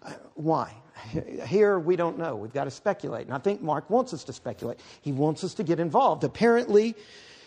Uh, 0.02 0.12
why? 0.34 0.74
Here 1.46 1.78
we 1.78 1.96
don't 1.96 2.18
know. 2.18 2.36
We've 2.36 2.52
got 2.52 2.64
to 2.64 2.70
speculate. 2.70 3.26
And 3.26 3.34
I 3.34 3.38
think 3.38 3.62
Mark 3.62 3.90
wants 3.90 4.12
us 4.12 4.24
to 4.24 4.32
speculate. 4.32 4.80
He 5.02 5.12
wants 5.12 5.44
us 5.44 5.54
to 5.54 5.62
get 5.62 5.80
involved. 5.80 6.24
Apparently, 6.24 6.94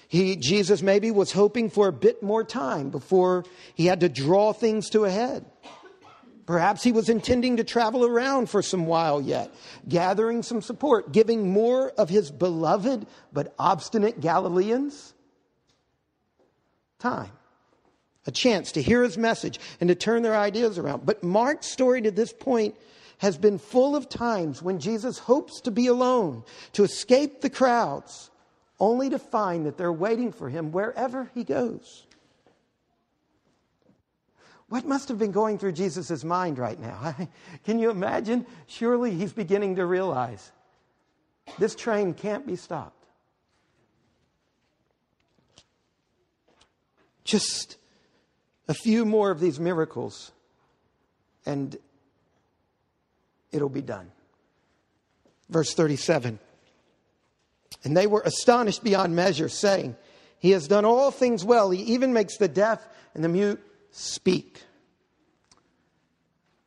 he, 0.08 0.38
Jesus 0.38 0.82
maybe 0.82 1.12
was 1.12 1.32
hoping 1.32 1.70
for 1.70 1.88
a 1.88 1.94
bit 1.94 2.24
more 2.24 2.44
time 2.44 2.90
before 2.90 3.44
he 3.76 3.86
had 3.86 4.00
to 4.02 4.10
draw 4.10 4.54
things 4.54 4.90
to 4.92 5.04
a 5.06 5.10
head. 5.10 5.46
Perhaps 6.48 6.82
he 6.82 6.94
was 6.94 7.10
intending 7.10 7.58
to 7.58 7.64
travel 7.66 8.06
around 8.06 8.50
for 8.50 8.62
some 8.62 8.86
while 8.86 9.22
yet, 9.22 9.54
gathering 9.88 10.42
some 10.42 10.62
support, 10.62 11.12
giving 11.12 11.52
more 11.52 11.92
of 11.92 12.08
his 12.08 12.32
beloved 12.32 13.06
but 13.34 13.54
obstinate 13.60 14.22
Galileans 14.22 15.14
time, 17.00 17.32
a 18.26 18.32
chance 18.32 18.72
to 18.72 18.82
hear 18.82 19.04
his 19.04 19.18
message 19.18 19.60
and 19.82 19.90
to 19.90 19.96
turn 19.96 20.24
their 20.24 20.38
ideas 20.38 20.78
around. 20.78 21.06
But 21.06 21.22
Mark's 21.22 21.68
story 21.68 22.02
to 22.04 22.12
this 22.12 22.32
point 22.32 22.76
has 23.18 23.38
been 23.38 23.58
full 23.58 23.94
of 23.94 24.08
times 24.08 24.62
when 24.62 24.80
Jesus 24.80 25.20
hopes 25.20 25.60
to 25.62 25.72
be 25.72 25.88
alone, 25.88 26.46
to 26.72 26.86
escape 26.86 27.42
the 27.42 27.50
crowds, 27.50 28.32
only 28.80 29.10
to 29.10 29.20
find 29.20 29.66
that 29.66 29.78
they're 29.78 29.92
waiting 29.92 30.32
for 30.32 30.48
him 30.48 30.72
wherever 30.72 31.30
he 31.34 31.44
goes. 31.44 32.07
What 34.70 34.86
must 34.86 35.08
have 35.08 35.18
been 35.18 35.32
going 35.32 35.58
through 35.58 35.74
Jesus' 35.74 36.24
mind 36.24 36.58
right 36.58 36.80
now? 36.80 37.16
Can 37.66 37.80
you 37.80 37.90
imagine? 37.90 38.46
Surely 38.68 39.12
he's 39.12 39.34
beginning 39.34 39.76
to 39.76 39.86
realize 39.86 40.52
this 41.58 41.76
train 41.76 42.14
can't 42.14 42.46
be 42.46 42.58
stopped. 42.58 43.06
Just 47.24 47.78
a 48.68 48.74
few 48.74 49.06
more 49.06 49.32
of 49.32 49.40
these 49.40 49.60
miracles, 49.60 50.32
and 51.46 51.78
it'll 53.52 53.70
be 53.70 53.82
done. 53.82 54.12
Verse 55.50 55.74
37 55.74 56.40
And 57.84 57.96
they 57.96 58.08
were 58.08 58.22
astonished 58.22 58.84
beyond 58.84 59.16
measure, 59.16 59.48
saying, 59.50 59.96
He 60.40 60.52
has 60.52 60.68
done 60.68 60.84
all 60.84 61.12
things 61.12 61.46
well. 61.46 61.70
He 61.70 61.82
even 61.94 62.12
makes 62.14 62.38
the 62.38 62.50
deaf 62.50 62.86
and 63.14 63.24
the 63.24 63.30
mute 63.30 63.62
speak. 63.92 64.62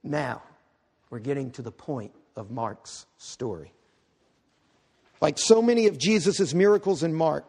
Now, 0.03 0.43
we're 1.11 1.19
getting 1.19 1.51
to 1.53 1.63
the 1.63 1.73
point 1.73 2.13
of 2.37 2.51
Mark's 2.51 3.07
story. 3.19 3.73
Like 5.21 5.39
so 5.39 5.61
many 5.61 5.87
of 5.87 5.99
Jesus' 5.99 6.55
miracles 6.55 7.03
in 7.03 7.13
Mark, 7.13 7.45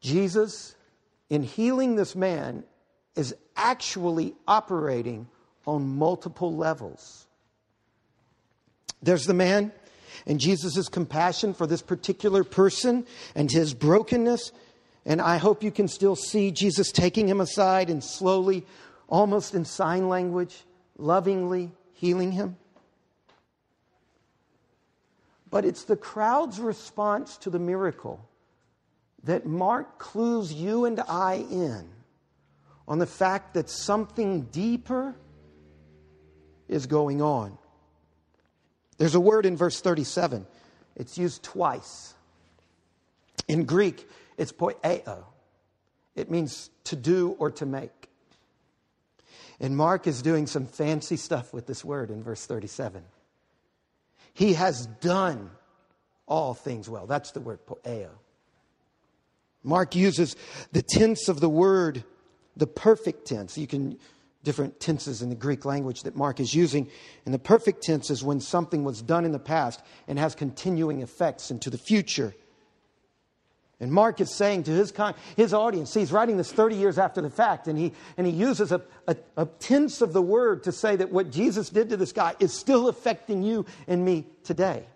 Jesus, 0.00 0.74
in 1.30 1.42
healing 1.42 1.96
this 1.96 2.14
man, 2.14 2.64
is 3.14 3.34
actually 3.56 4.34
operating 4.46 5.26
on 5.66 5.96
multiple 5.96 6.54
levels. 6.54 7.26
There's 9.02 9.24
the 9.24 9.34
man 9.34 9.72
and 10.26 10.40
Jesus' 10.40 10.88
compassion 10.88 11.54
for 11.54 11.66
this 11.66 11.82
particular 11.82 12.44
person 12.44 13.06
and 13.34 13.50
his 13.50 13.72
brokenness 13.72 14.52
and 15.06 15.22
I 15.22 15.36
hope 15.36 15.62
you 15.62 15.70
can 15.70 15.86
still 15.86 16.16
see 16.16 16.50
Jesus 16.50 16.90
taking 16.90 17.28
him 17.28 17.40
aside 17.40 17.88
and 17.90 18.02
slowly, 18.02 18.66
almost 19.06 19.54
in 19.54 19.64
sign 19.64 20.08
language, 20.08 20.64
lovingly 20.98 21.70
healing 21.92 22.32
him. 22.32 22.56
But 25.48 25.64
it's 25.64 25.84
the 25.84 25.96
crowd's 25.96 26.58
response 26.58 27.36
to 27.38 27.50
the 27.50 27.60
miracle 27.60 28.28
that 29.22 29.46
Mark 29.46 29.98
clues 29.98 30.52
you 30.52 30.84
and 30.84 31.00
I 31.08 31.46
in 31.50 31.88
on 32.88 32.98
the 32.98 33.06
fact 33.06 33.54
that 33.54 33.70
something 33.70 34.42
deeper 34.42 35.14
is 36.68 36.86
going 36.86 37.22
on. 37.22 37.56
There's 38.98 39.14
a 39.14 39.20
word 39.20 39.46
in 39.46 39.56
verse 39.56 39.80
37, 39.80 40.46
it's 40.96 41.16
used 41.16 41.44
twice. 41.44 42.14
In 43.46 43.64
Greek, 43.64 44.08
it's 44.36 44.52
poieo. 44.52 45.24
It 46.14 46.30
means 46.30 46.70
to 46.84 46.96
do 46.96 47.36
or 47.38 47.50
to 47.52 47.66
make. 47.66 48.08
And 49.60 49.76
Mark 49.76 50.06
is 50.06 50.22
doing 50.22 50.46
some 50.46 50.66
fancy 50.66 51.16
stuff 51.16 51.52
with 51.52 51.66
this 51.66 51.84
word 51.84 52.10
in 52.10 52.22
verse 52.22 52.44
37. 52.44 53.02
He 54.34 54.54
has 54.54 54.86
done 55.00 55.50
all 56.26 56.54
things 56.54 56.88
well. 56.88 57.06
That's 57.06 57.32
the 57.32 57.40
word 57.40 57.60
poieo. 57.66 58.10
Mark 59.62 59.94
uses 59.94 60.36
the 60.72 60.82
tense 60.82 61.28
of 61.28 61.40
the 61.40 61.48
word, 61.48 62.04
the 62.56 62.66
perfect 62.66 63.26
tense. 63.26 63.58
You 63.58 63.66
can 63.66 63.98
different 64.46 64.78
tenses 64.78 65.22
in 65.22 65.28
the 65.28 65.34
Greek 65.34 65.64
language 65.64 66.04
that 66.04 66.14
Mark 66.14 66.38
is 66.38 66.54
using. 66.54 66.88
And 67.24 67.34
the 67.34 67.38
perfect 67.38 67.82
tense 67.82 68.10
is 68.10 68.22
when 68.22 68.40
something 68.40 68.84
was 68.84 69.02
done 69.02 69.24
in 69.24 69.32
the 69.32 69.40
past 69.40 69.82
and 70.06 70.20
has 70.20 70.36
continuing 70.36 71.02
effects 71.02 71.50
into 71.50 71.68
the 71.68 71.76
future. 71.76 72.32
And 73.78 73.92
Mark 73.92 74.22
is 74.22 74.34
saying 74.34 74.62
to 74.64 74.70
his, 74.70 74.90
con- 74.90 75.14
his 75.36 75.52
audience, 75.52 75.92
he's 75.92 76.10
writing 76.10 76.38
this 76.38 76.50
30 76.50 76.76
years 76.76 76.98
after 76.98 77.20
the 77.20 77.28
fact, 77.28 77.68
and 77.68 77.78
he, 77.78 77.92
and 78.16 78.26
he 78.26 78.32
uses 78.32 78.72
a, 78.72 78.80
a, 79.06 79.16
a 79.36 79.46
tense 79.46 80.00
of 80.00 80.14
the 80.14 80.22
word 80.22 80.62
to 80.64 80.72
say 80.72 80.96
that 80.96 81.10
what 81.10 81.30
Jesus 81.30 81.68
did 81.68 81.90
to 81.90 81.96
this 81.96 82.12
guy 82.12 82.34
is 82.40 82.54
still 82.54 82.88
affecting 82.88 83.42
you 83.42 83.66
and 83.86 84.02
me 84.02 84.24
today. 84.44 84.86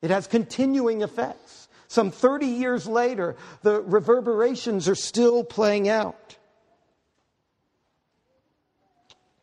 It 0.00 0.10
has 0.10 0.26
continuing 0.26 1.02
effects. 1.02 1.68
Some 1.88 2.10
30 2.10 2.46
years 2.46 2.86
later, 2.86 3.36
the 3.62 3.82
reverberations 3.82 4.88
are 4.88 4.94
still 4.94 5.44
playing 5.44 5.88
out. 5.88 6.36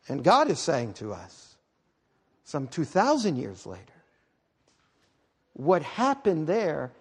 And 0.08 0.24
God 0.24 0.50
is 0.50 0.58
saying 0.58 0.94
to 0.94 1.12
us, 1.12 1.56
some 2.44 2.68
2,000 2.68 3.36
years 3.36 3.66
later, 3.66 3.82
what 5.52 5.82
happened 5.82 6.46
there 6.46 6.92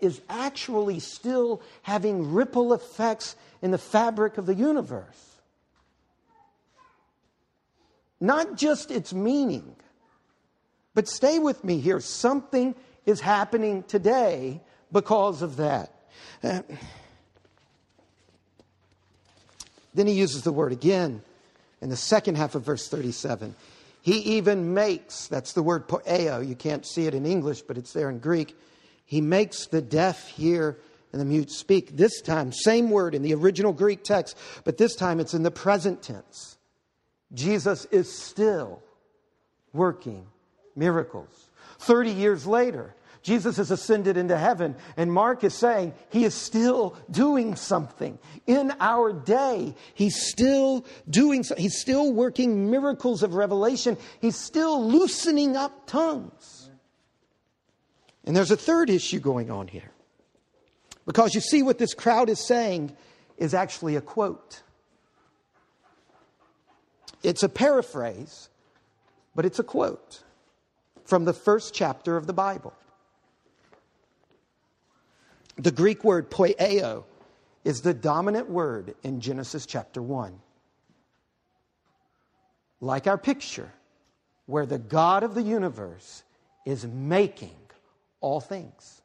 is 0.00 0.20
actually 0.28 1.00
still 1.00 1.62
having 1.82 2.32
ripple 2.32 2.72
effects 2.72 3.36
in 3.60 3.70
the 3.70 3.78
fabric 3.78 4.38
of 4.38 4.46
the 4.46 4.54
universe. 4.54 5.36
Not 8.20 8.56
just 8.56 8.90
its 8.90 9.12
meaning, 9.12 9.74
but 10.94 11.08
stay 11.08 11.38
with 11.38 11.64
me 11.64 11.78
here. 11.78 12.00
Something 12.00 12.74
is 13.04 13.20
happening 13.20 13.82
today 13.82 14.60
because 14.92 15.42
of 15.42 15.56
that. 15.56 15.92
Uh, 16.42 16.62
then 19.94 20.06
he 20.06 20.12
uses 20.12 20.42
the 20.42 20.52
word 20.52 20.72
again 20.72 21.22
in 21.80 21.90
the 21.90 21.96
second 21.96 22.36
half 22.36 22.54
of 22.54 22.62
verse 22.62 22.88
37. 22.88 23.54
He 24.02 24.18
even 24.36 24.74
makes, 24.74 25.28
that's 25.28 25.52
the 25.52 25.62
word 25.62 25.86
poieo, 25.88 26.46
You 26.46 26.54
can't 26.54 26.86
see 26.86 27.06
it 27.06 27.14
in 27.14 27.26
English, 27.26 27.62
but 27.62 27.78
it's 27.78 27.92
there 27.92 28.10
in 28.10 28.18
Greek. 28.18 28.56
He 29.04 29.20
makes 29.20 29.66
the 29.66 29.82
deaf 29.82 30.28
hear 30.28 30.78
and 31.12 31.20
the 31.20 31.26
mute 31.26 31.50
speak. 31.50 31.96
This 31.96 32.20
time, 32.22 32.52
same 32.52 32.90
word 32.90 33.14
in 33.14 33.22
the 33.22 33.34
original 33.34 33.72
Greek 33.72 34.02
text, 34.02 34.36
but 34.64 34.78
this 34.78 34.94
time 34.96 35.20
it's 35.20 35.34
in 35.34 35.42
the 35.42 35.50
present 35.50 36.02
tense. 36.02 36.56
Jesus 37.32 37.84
is 37.86 38.10
still 38.10 38.82
working 39.72 40.26
miracles. 40.76 41.50
30 41.78 42.10
years 42.10 42.46
later, 42.46 42.94
Jesus 43.22 43.56
has 43.58 43.70
ascended 43.70 44.16
into 44.16 44.36
heaven, 44.36 44.74
and 44.96 45.12
Mark 45.12 45.44
is 45.44 45.54
saying 45.54 45.94
he 46.10 46.24
is 46.24 46.34
still 46.34 46.96
doing 47.10 47.54
something. 47.54 48.18
In 48.46 48.72
our 48.80 49.12
day, 49.12 49.74
he's 49.94 50.26
still 50.28 50.84
doing. 51.08 51.44
He's 51.56 51.78
still 51.78 52.12
working 52.12 52.70
miracles 52.70 53.22
of 53.22 53.34
revelation. 53.34 53.96
He's 54.20 54.36
still 54.36 54.84
loosening 54.84 55.56
up 55.56 55.86
tongues. 55.86 56.61
And 58.24 58.36
there's 58.36 58.50
a 58.50 58.56
third 58.56 58.90
issue 58.90 59.18
going 59.18 59.50
on 59.50 59.68
here. 59.68 59.90
Because 61.06 61.34
you 61.34 61.40
see, 61.40 61.62
what 61.62 61.78
this 61.78 61.94
crowd 61.94 62.28
is 62.28 62.46
saying 62.46 62.96
is 63.36 63.54
actually 63.54 63.96
a 63.96 64.00
quote. 64.00 64.62
It's 67.22 67.42
a 67.42 67.48
paraphrase, 67.48 68.48
but 69.34 69.44
it's 69.44 69.58
a 69.58 69.64
quote 69.64 70.22
from 71.04 71.24
the 71.24 71.32
first 71.32 71.74
chapter 71.74 72.16
of 72.16 72.26
the 72.26 72.32
Bible. 72.32 72.72
The 75.56 75.70
Greek 75.70 76.04
word 76.04 76.30
poieo 76.30 77.04
is 77.64 77.82
the 77.82 77.94
dominant 77.94 78.48
word 78.48 78.94
in 79.02 79.20
Genesis 79.20 79.66
chapter 79.66 80.00
1. 80.00 80.38
Like 82.80 83.06
our 83.06 83.18
picture, 83.18 83.72
where 84.46 84.66
the 84.66 84.78
God 84.78 85.22
of 85.22 85.34
the 85.34 85.42
universe 85.42 86.24
is 86.64 86.86
making 86.86 87.54
all 88.22 88.40
things. 88.40 89.02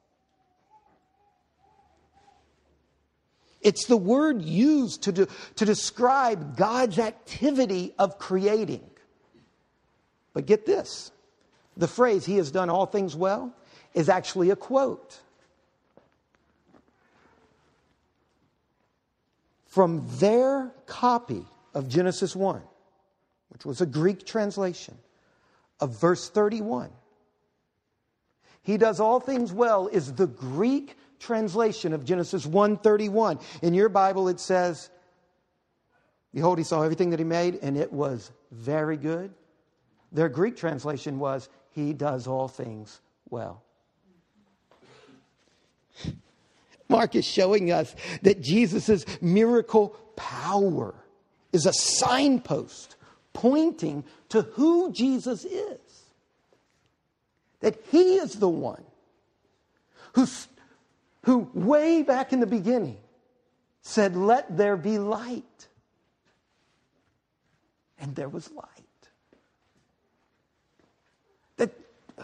It's 3.61 3.85
the 3.85 3.97
word 3.97 4.41
used 4.41 5.03
to, 5.03 5.27
to 5.55 5.65
describe 5.65 6.55
God's 6.55 6.99
activity 6.99 7.93
of 7.99 8.17
creating. 8.17 8.89
But 10.33 10.45
get 10.45 10.65
this 10.65 11.11
the 11.75 11.87
phrase, 11.87 12.25
He 12.25 12.37
has 12.37 12.51
done 12.51 12.69
all 12.69 12.85
things 12.85 13.15
well, 13.15 13.53
is 13.93 14.09
actually 14.09 14.49
a 14.49 14.55
quote 14.55 15.19
from 19.65 20.07
their 20.17 20.71
copy 20.85 21.45
of 21.73 21.87
Genesis 21.87 22.35
1, 22.35 22.61
which 23.49 23.65
was 23.65 23.81
a 23.81 23.85
Greek 23.85 24.25
translation 24.25 24.97
of 25.79 25.99
verse 25.99 26.29
31. 26.29 26.89
He 28.67 28.75
does 28.75 28.99
all 28.99 29.21
things 29.21 29.53
well 29.53 29.87
is 29.87 30.11
the 30.11 30.27
Greek 30.27 30.97
translation 31.19 31.93
of 31.93 32.03
Genesis 32.03 32.45
1:31. 32.45 33.39
In 33.61 33.73
your 33.73 33.87
Bible 33.87 34.27
it 34.27 34.41
says, 34.41 34.89
Behold, 36.33 36.57
he 36.57 36.65
saw 36.65 36.81
everything 36.81 37.11
that 37.11 37.19
he 37.19 37.23
made, 37.23 37.59
and 37.61 37.77
it 37.77 37.93
was 37.93 38.29
very 38.51 38.97
good. 38.97 39.33
Their 40.11 40.27
Greek 40.27 40.57
translation 40.57 41.17
was, 41.17 41.47
He 41.71 41.93
does 41.93 42.27
all 42.27 42.49
things 42.49 42.99
well. 43.29 43.63
Mark 46.89 47.15
is 47.15 47.23
showing 47.23 47.71
us 47.71 47.95
that 48.23 48.41
Jesus' 48.41 49.05
miracle 49.21 49.95
power 50.17 50.93
is 51.53 51.65
a 51.65 51.73
signpost 51.73 52.97
pointing 53.31 54.03
to 54.27 54.41
who 54.41 54.91
Jesus 54.91 55.45
is. 55.45 55.79
That 57.59 57.79
he 57.91 58.15
is 58.15 58.35
the 58.35 58.49
one 58.49 58.83
who, 60.13 60.27
who 61.23 61.49
way 61.53 62.03
back 62.03 62.33
in 62.33 62.39
the 62.39 62.47
beginning 62.47 62.97
said, 63.81 64.15
Let 64.15 64.57
there 64.57 64.77
be 64.77 64.99
light. 64.99 65.67
And 67.99 68.15
there 68.15 68.29
was 68.29 68.51
light. 68.51 68.65
That 71.57 71.71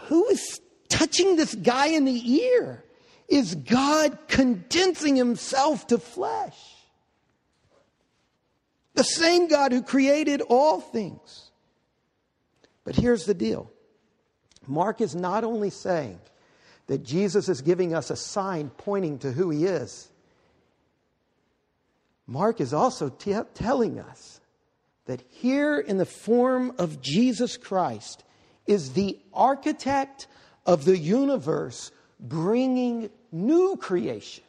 who 0.04 0.26
is 0.28 0.60
touching 0.88 1.36
this 1.36 1.54
guy 1.54 1.88
in 1.88 2.04
the 2.04 2.32
ear? 2.34 2.84
is 3.28 3.54
God 3.54 4.18
condensing 4.28 5.16
himself 5.16 5.86
to 5.88 5.98
flesh. 5.98 6.58
The 8.94 9.04
same 9.04 9.48
God 9.48 9.72
who 9.72 9.82
created 9.82 10.40
all 10.42 10.80
things. 10.80 11.50
But 12.84 12.96
here's 12.96 13.24
the 13.24 13.34
deal 13.34 13.70
Mark 14.68 15.00
is 15.00 15.14
not 15.14 15.44
only 15.44 15.70
saying 15.70 16.18
that 16.86 17.04
Jesus 17.04 17.48
is 17.48 17.60
giving 17.60 17.94
us 17.94 18.10
a 18.10 18.16
sign 18.16 18.70
pointing 18.70 19.18
to 19.20 19.32
who 19.32 19.50
he 19.50 19.64
is, 19.64 20.08
Mark 22.26 22.60
is 22.60 22.72
also 22.72 23.08
t- 23.10 23.34
telling 23.54 23.98
us 23.98 24.40
that 25.06 25.22
here 25.28 25.78
in 25.78 25.98
the 25.98 26.06
form 26.06 26.74
of 26.78 27.02
Jesus 27.02 27.56
Christ 27.56 28.24
is 28.66 28.92
the 28.92 29.18
architect 29.32 30.26
of 30.64 30.84
the 30.84 30.96
universe 30.96 31.90
bringing 32.18 33.10
new 33.30 33.76
creation. 33.76 34.44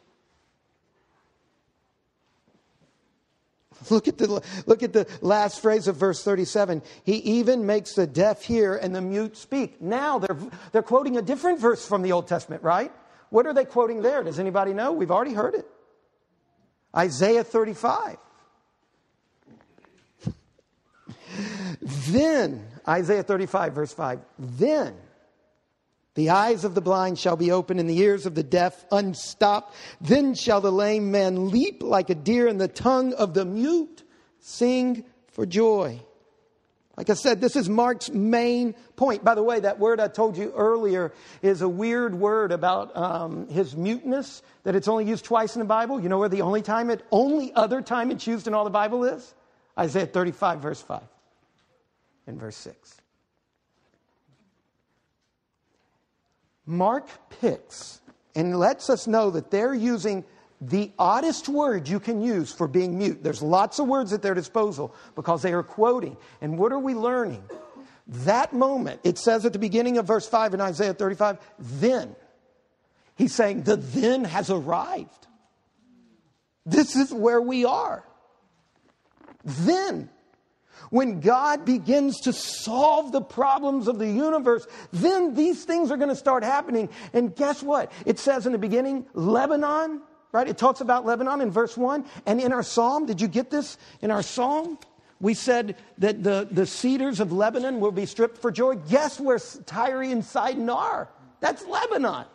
Look 3.90 4.08
at, 4.08 4.18
the, 4.18 4.42
look 4.66 4.82
at 4.82 4.92
the 4.92 5.06
last 5.20 5.60
phrase 5.60 5.86
of 5.86 5.96
verse 5.96 6.22
37. 6.24 6.82
He 7.04 7.16
even 7.16 7.66
makes 7.66 7.92
the 7.92 8.06
deaf 8.06 8.42
hear 8.42 8.74
and 8.74 8.94
the 8.94 9.00
mute 9.00 9.36
speak. 9.36 9.80
Now 9.80 10.18
they're, 10.18 10.36
they're 10.72 10.82
quoting 10.82 11.18
a 11.18 11.22
different 11.22 11.60
verse 11.60 11.86
from 11.86 12.02
the 12.02 12.12
Old 12.12 12.26
Testament, 12.26 12.62
right? 12.62 12.90
What 13.30 13.46
are 13.46 13.52
they 13.52 13.64
quoting 13.64 14.02
there? 14.02 14.22
Does 14.22 14.38
anybody 14.38 14.72
know? 14.72 14.92
We've 14.92 15.10
already 15.10 15.34
heard 15.34 15.54
it. 15.54 15.66
Isaiah 16.96 17.44
35. 17.44 18.16
then, 21.80 22.66
Isaiah 22.88 23.22
35, 23.22 23.72
verse 23.74 23.92
5. 23.92 24.20
Then 24.38 24.94
the 26.16 26.30
eyes 26.30 26.64
of 26.64 26.74
the 26.74 26.80
blind 26.80 27.18
shall 27.18 27.36
be 27.36 27.52
opened 27.52 27.78
and 27.78 27.88
the 27.88 27.98
ears 27.98 28.26
of 28.26 28.34
the 28.34 28.42
deaf 28.42 28.84
unstopped. 28.90 29.74
Then 30.00 30.34
shall 30.34 30.60
the 30.60 30.72
lame 30.72 31.10
man 31.10 31.50
leap 31.50 31.82
like 31.82 32.10
a 32.10 32.14
deer 32.14 32.48
and 32.48 32.60
the 32.60 32.68
tongue 32.68 33.12
of 33.12 33.34
the 33.34 33.44
mute 33.44 34.02
sing 34.40 35.04
for 35.28 35.46
joy. 35.46 36.00
Like 36.96 37.10
I 37.10 37.14
said, 37.14 37.42
this 37.42 37.54
is 37.54 37.68
Mark's 37.68 38.08
main 38.08 38.74
point. 38.96 39.22
By 39.22 39.34
the 39.34 39.42
way, 39.42 39.60
that 39.60 39.78
word 39.78 40.00
I 40.00 40.08
told 40.08 40.38
you 40.38 40.52
earlier 40.56 41.12
is 41.42 41.60
a 41.60 41.68
weird 41.68 42.14
word 42.14 42.50
about 42.50 42.96
um, 42.96 43.46
his 43.48 43.76
muteness, 43.76 44.42
that 44.62 44.74
it's 44.74 44.88
only 44.88 45.04
used 45.04 45.26
twice 45.26 45.54
in 45.54 45.58
the 45.58 45.66
Bible. 45.66 46.00
You 46.00 46.08
know 46.08 46.18
where 46.18 46.30
the 46.30 46.40
only 46.40 46.62
time 46.62 46.88
it, 46.88 47.04
only 47.10 47.52
other 47.52 47.82
time 47.82 48.10
it's 48.10 48.26
used 48.26 48.46
in 48.46 48.54
all 48.54 48.64
the 48.64 48.70
Bible 48.70 49.04
is? 49.04 49.34
Isaiah 49.78 50.06
35, 50.06 50.60
verse 50.60 50.80
5 50.80 51.02
and 52.26 52.40
verse 52.40 52.56
6. 52.56 53.02
Mark 56.66 57.08
picks 57.40 58.00
and 58.34 58.58
lets 58.58 58.90
us 58.90 59.06
know 59.06 59.30
that 59.30 59.50
they're 59.50 59.74
using 59.74 60.24
the 60.60 60.90
oddest 60.98 61.48
word 61.48 61.88
you 61.88 62.00
can 62.00 62.20
use 62.20 62.52
for 62.52 62.66
being 62.66 62.98
mute. 62.98 63.22
There's 63.22 63.42
lots 63.42 63.78
of 63.78 63.86
words 63.86 64.12
at 64.12 64.22
their 64.22 64.34
disposal 64.34 64.94
because 65.14 65.42
they 65.42 65.52
are 65.52 65.62
quoting. 65.62 66.16
And 66.40 66.58
what 66.58 66.72
are 66.72 66.78
we 66.78 66.94
learning? 66.94 67.42
That 68.08 68.52
moment, 68.52 69.00
it 69.04 69.18
says 69.18 69.44
at 69.44 69.52
the 69.52 69.58
beginning 69.58 69.98
of 69.98 70.06
verse 70.06 70.28
5 70.28 70.54
in 70.54 70.60
Isaiah 70.60 70.94
35, 70.94 71.38
then. 71.58 72.14
He's 73.16 73.34
saying 73.34 73.62
the 73.62 73.76
then 73.76 74.24
has 74.24 74.50
arrived. 74.50 75.26
This 76.64 76.96
is 76.96 77.12
where 77.12 77.40
we 77.40 77.64
are. 77.64 78.04
Then 79.44 80.10
when 80.90 81.20
God 81.20 81.64
begins 81.64 82.20
to 82.20 82.32
solve 82.32 83.12
the 83.12 83.20
problems 83.20 83.88
of 83.88 83.98
the 83.98 84.08
universe, 84.08 84.66
then 84.92 85.34
these 85.34 85.64
things 85.64 85.90
are 85.90 85.96
going 85.96 86.08
to 86.08 86.16
start 86.16 86.44
happening. 86.44 86.88
And 87.12 87.34
guess 87.34 87.62
what? 87.62 87.92
It 88.04 88.18
says 88.18 88.46
in 88.46 88.52
the 88.52 88.58
beginning, 88.58 89.06
Lebanon, 89.14 90.02
right? 90.32 90.48
It 90.48 90.58
talks 90.58 90.80
about 90.80 91.06
Lebanon 91.06 91.40
in 91.40 91.50
verse 91.50 91.76
1. 91.76 92.04
And 92.26 92.40
in 92.40 92.52
our 92.52 92.62
psalm, 92.62 93.06
did 93.06 93.20
you 93.20 93.28
get 93.28 93.50
this? 93.50 93.78
In 94.00 94.10
our 94.10 94.22
psalm, 94.22 94.78
we 95.20 95.34
said 95.34 95.76
that 95.98 96.22
the, 96.22 96.46
the 96.50 96.66
cedars 96.66 97.20
of 97.20 97.32
Lebanon 97.32 97.80
will 97.80 97.92
be 97.92 98.06
stripped 98.06 98.38
for 98.38 98.50
joy. 98.50 98.76
Guess 98.76 99.18
where 99.18 99.38
Tyre 99.64 100.02
and 100.02 100.24
Sidon 100.24 100.68
are? 100.68 101.08
That's 101.40 101.64
Lebanon. 101.66 102.26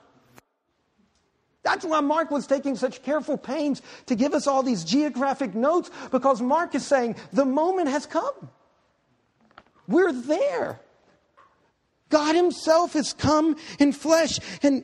That's 1.63 1.85
why 1.85 1.99
Mark 1.99 2.31
was 2.31 2.47
taking 2.47 2.75
such 2.75 3.03
careful 3.03 3.37
pains 3.37 3.81
to 4.07 4.15
give 4.15 4.33
us 4.33 4.47
all 4.47 4.63
these 4.63 4.83
geographic 4.83 5.53
notes 5.53 5.91
because 6.09 6.41
Mark 6.41 6.73
is 6.73 6.85
saying 6.85 7.15
the 7.31 7.45
moment 7.45 7.89
has 7.89 8.05
come. 8.05 8.49
We're 9.87 10.11
there. 10.11 10.79
God 12.09 12.35
Himself 12.35 12.93
has 12.93 13.13
come 13.13 13.55
in 13.79 13.93
flesh. 13.93 14.39
And 14.63 14.83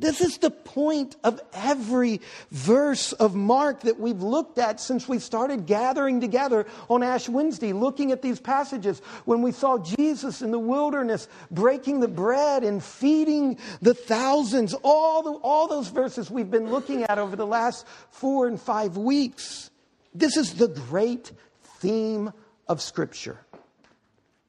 this 0.00 0.20
is 0.20 0.38
the 0.38 0.50
point 0.50 1.16
of 1.24 1.40
every 1.52 2.20
verse 2.50 3.12
of 3.12 3.34
Mark 3.34 3.80
that 3.82 3.98
we've 3.98 4.22
looked 4.22 4.58
at 4.58 4.80
since 4.80 5.08
we 5.08 5.18
started 5.18 5.66
gathering 5.66 6.20
together 6.20 6.66
on 6.88 7.02
Ash 7.02 7.28
Wednesday, 7.28 7.72
looking 7.72 8.12
at 8.12 8.22
these 8.22 8.40
passages 8.40 9.00
when 9.24 9.42
we 9.42 9.52
saw 9.52 9.78
Jesus 9.78 10.42
in 10.42 10.50
the 10.50 10.58
wilderness 10.58 11.28
breaking 11.50 12.00
the 12.00 12.08
bread 12.08 12.64
and 12.64 12.82
feeding 12.82 13.58
the 13.80 13.94
thousands. 13.94 14.74
All, 14.82 15.22
the, 15.22 15.32
all 15.32 15.66
those 15.68 15.88
verses 15.88 16.30
we've 16.30 16.50
been 16.50 16.70
looking 16.70 17.04
at 17.04 17.18
over 17.18 17.36
the 17.36 17.46
last 17.46 17.86
four 18.10 18.46
and 18.46 18.60
five 18.60 18.96
weeks. 18.96 19.70
This 20.14 20.36
is 20.36 20.54
the 20.54 20.68
great 20.68 21.32
theme 21.78 22.32
of 22.68 22.80
Scripture. 22.80 23.38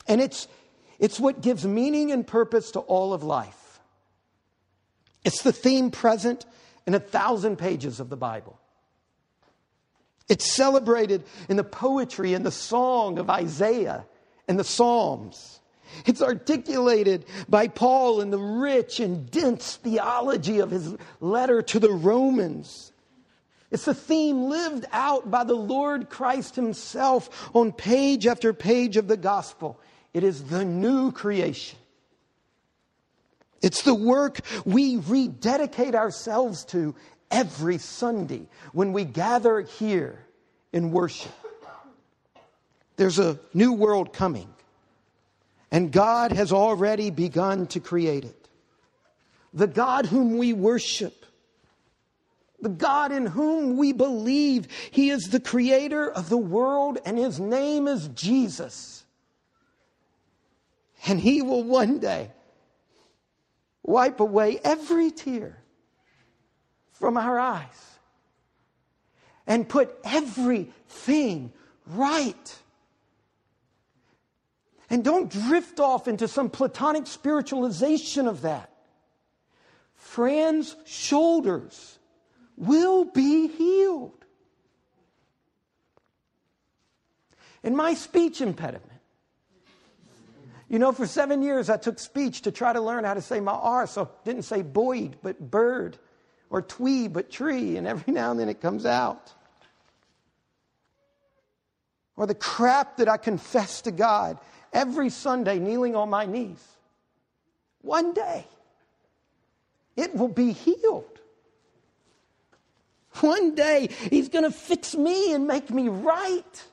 And 0.08 0.22
it's, 0.22 0.48
it's 1.00 1.20
what 1.20 1.42
gives 1.42 1.66
meaning 1.66 2.12
and 2.12 2.26
purpose 2.26 2.72
to 2.72 2.80
all 2.80 3.14
of 3.14 3.24
life. 3.24 3.67
It's 5.28 5.42
the 5.42 5.52
theme 5.52 5.92
present 5.92 6.46
in 6.86 6.94
a 6.94 7.02
thousand 7.02 7.58
pages 7.58 8.00
of 8.00 8.08
the 8.10 8.16
Bible. 8.16 8.58
It's 10.30 10.46
celebrated 10.46 11.26
in 11.50 11.58
the 11.58 11.66
poetry 11.66 12.34
and 12.34 12.46
the 12.46 12.52
song 12.52 13.20
of 13.20 13.30
Isaiah 13.30 14.06
and 14.48 14.58
the 14.58 14.64
Psalms. 14.64 15.60
It's 16.06 16.22
articulated 16.22 17.26
by 17.50 17.68
Paul 17.68 18.22
in 18.22 18.30
the 18.30 18.40
rich 18.40 19.02
and 19.02 19.30
dense 19.30 19.76
theology 19.76 20.60
of 20.60 20.72
his 20.72 20.96
letter 21.20 21.62
to 21.62 21.78
the 21.78 21.92
Romans. 21.92 22.94
It's 23.70 23.84
the 23.84 23.94
theme 23.94 24.44
lived 24.44 24.86
out 24.94 25.30
by 25.30 25.44
the 25.44 25.56
Lord 25.56 26.10
Christ 26.10 26.56
Himself 26.56 27.50
on 27.54 27.74
page 27.74 28.28
after 28.28 28.54
page 28.54 28.96
of 28.96 29.10
the 29.10 29.18
gospel. 29.18 29.78
It 30.14 30.24
is 30.24 30.46
the 30.46 30.64
new 30.64 31.12
creation. 31.12 31.78
It's 33.68 33.82
the 33.82 33.94
work 33.94 34.40
we 34.64 34.96
rededicate 34.96 35.94
ourselves 35.94 36.64
to 36.68 36.96
every 37.30 37.80
Sunday 37.80 38.48
when 38.72 38.94
we 38.94 39.04
gather 39.04 39.60
here 39.60 40.26
in 40.72 40.92
worship. 40.92 41.34
There's 42.96 43.20
a 43.20 43.38
new 43.54 43.74
world 43.74 44.14
coming, 44.14 44.48
and 45.70 45.92
God 45.92 46.32
has 46.32 46.54
already 46.54 47.10
begun 47.10 47.68
to 47.68 47.82
create 47.82 48.24
it. 48.24 48.48
The 49.54 49.68
God 49.68 50.06
whom 50.06 50.38
we 50.38 50.54
worship, 50.54 51.26
the 52.62 52.70
God 52.70 53.12
in 53.12 53.26
whom 53.26 53.76
we 53.76 53.92
believe, 53.92 54.70
He 54.92 55.10
is 55.10 55.26
the 55.26 55.42
creator 55.42 56.10
of 56.10 56.30
the 56.30 56.38
world, 56.38 57.00
and 57.06 57.18
His 57.18 57.38
name 57.38 57.90
is 57.90 58.08
Jesus. 58.08 59.04
And 61.06 61.20
He 61.20 61.42
will 61.42 61.66
one 61.66 62.00
day 62.00 62.32
wipe 63.88 64.20
away 64.20 64.60
every 64.64 65.10
tear 65.10 65.58
from 66.92 67.18
our 67.18 67.40
eyes 67.40 67.98
and 69.48 69.68
put 69.68 69.98
everything 70.04 71.52
right. 71.88 72.60
And 74.90 75.04
don't 75.04 75.32
drift 75.32 75.80
off 75.80 76.08
into 76.08 76.28
some 76.28 76.50
platonic 76.50 77.06
spiritualization 77.06 78.28
of 78.28 78.42
that. 78.42 78.70
Fran's 79.96 80.76
shoulders 80.86 81.98
will 82.58 83.06
be 83.06 83.48
healed. 83.48 84.14
And 87.64 87.76
my 87.76 87.94
speech 87.94 88.42
impediment. 88.42 88.97
You 90.70 90.80
know, 90.80 90.92
for 90.92 91.08
seven 91.08 91.42
years 91.42 91.70
I 91.70 91.78
took 91.78 91.98
speech 91.98 92.42
to 92.42 92.52
try 92.52 92.74
to 92.74 92.82
learn 92.82 93.04
how 93.04 93.14
to 93.14 93.22
say 93.22 93.40
my 93.40 93.54
R, 93.54 93.88
so 93.88 94.10
didn't 94.26 94.44
say 94.44 94.62
Boyd, 94.62 95.18
but 95.24 95.40
bird, 95.40 95.98
or 96.50 96.62
twee, 96.62 97.08
but 97.08 97.30
tree, 97.30 97.78
and 97.78 97.88
every 97.88 98.14
now 98.14 98.32
and 98.32 98.40
then 98.40 98.50
it 98.50 98.62
comes 98.62 98.86
out. 98.86 99.34
Or 102.18 102.26
the 102.26 102.36
crap 102.36 102.98
that 102.98 103.08
I 103.08 103.18
confess 103.18 103.82
to 103.82 103.92
God 103.92 104.40
every 104.74 105.10
Sunday 105.10 105.60
kneeling 105.60 105.96
on 105.96 106.10
my 106.10 106.26
knees. 106.26 106.64
One 107.82 108.14
day, 108.14 108.46
it 109.96 110.16
will 110.16 110.28
be 110.28 110.52
healed. 110.52 111.20
One 113.22 113.56
day, 113.56 113.90
He's 114.10 114.30
going 114.30 114.44
to 114.44 114.52
fix 114.52 114.96
me 114.96 115.34
and 115.34 115.48
make 115.48 115.70
me 115.70 115.88
right. 115.88 116.64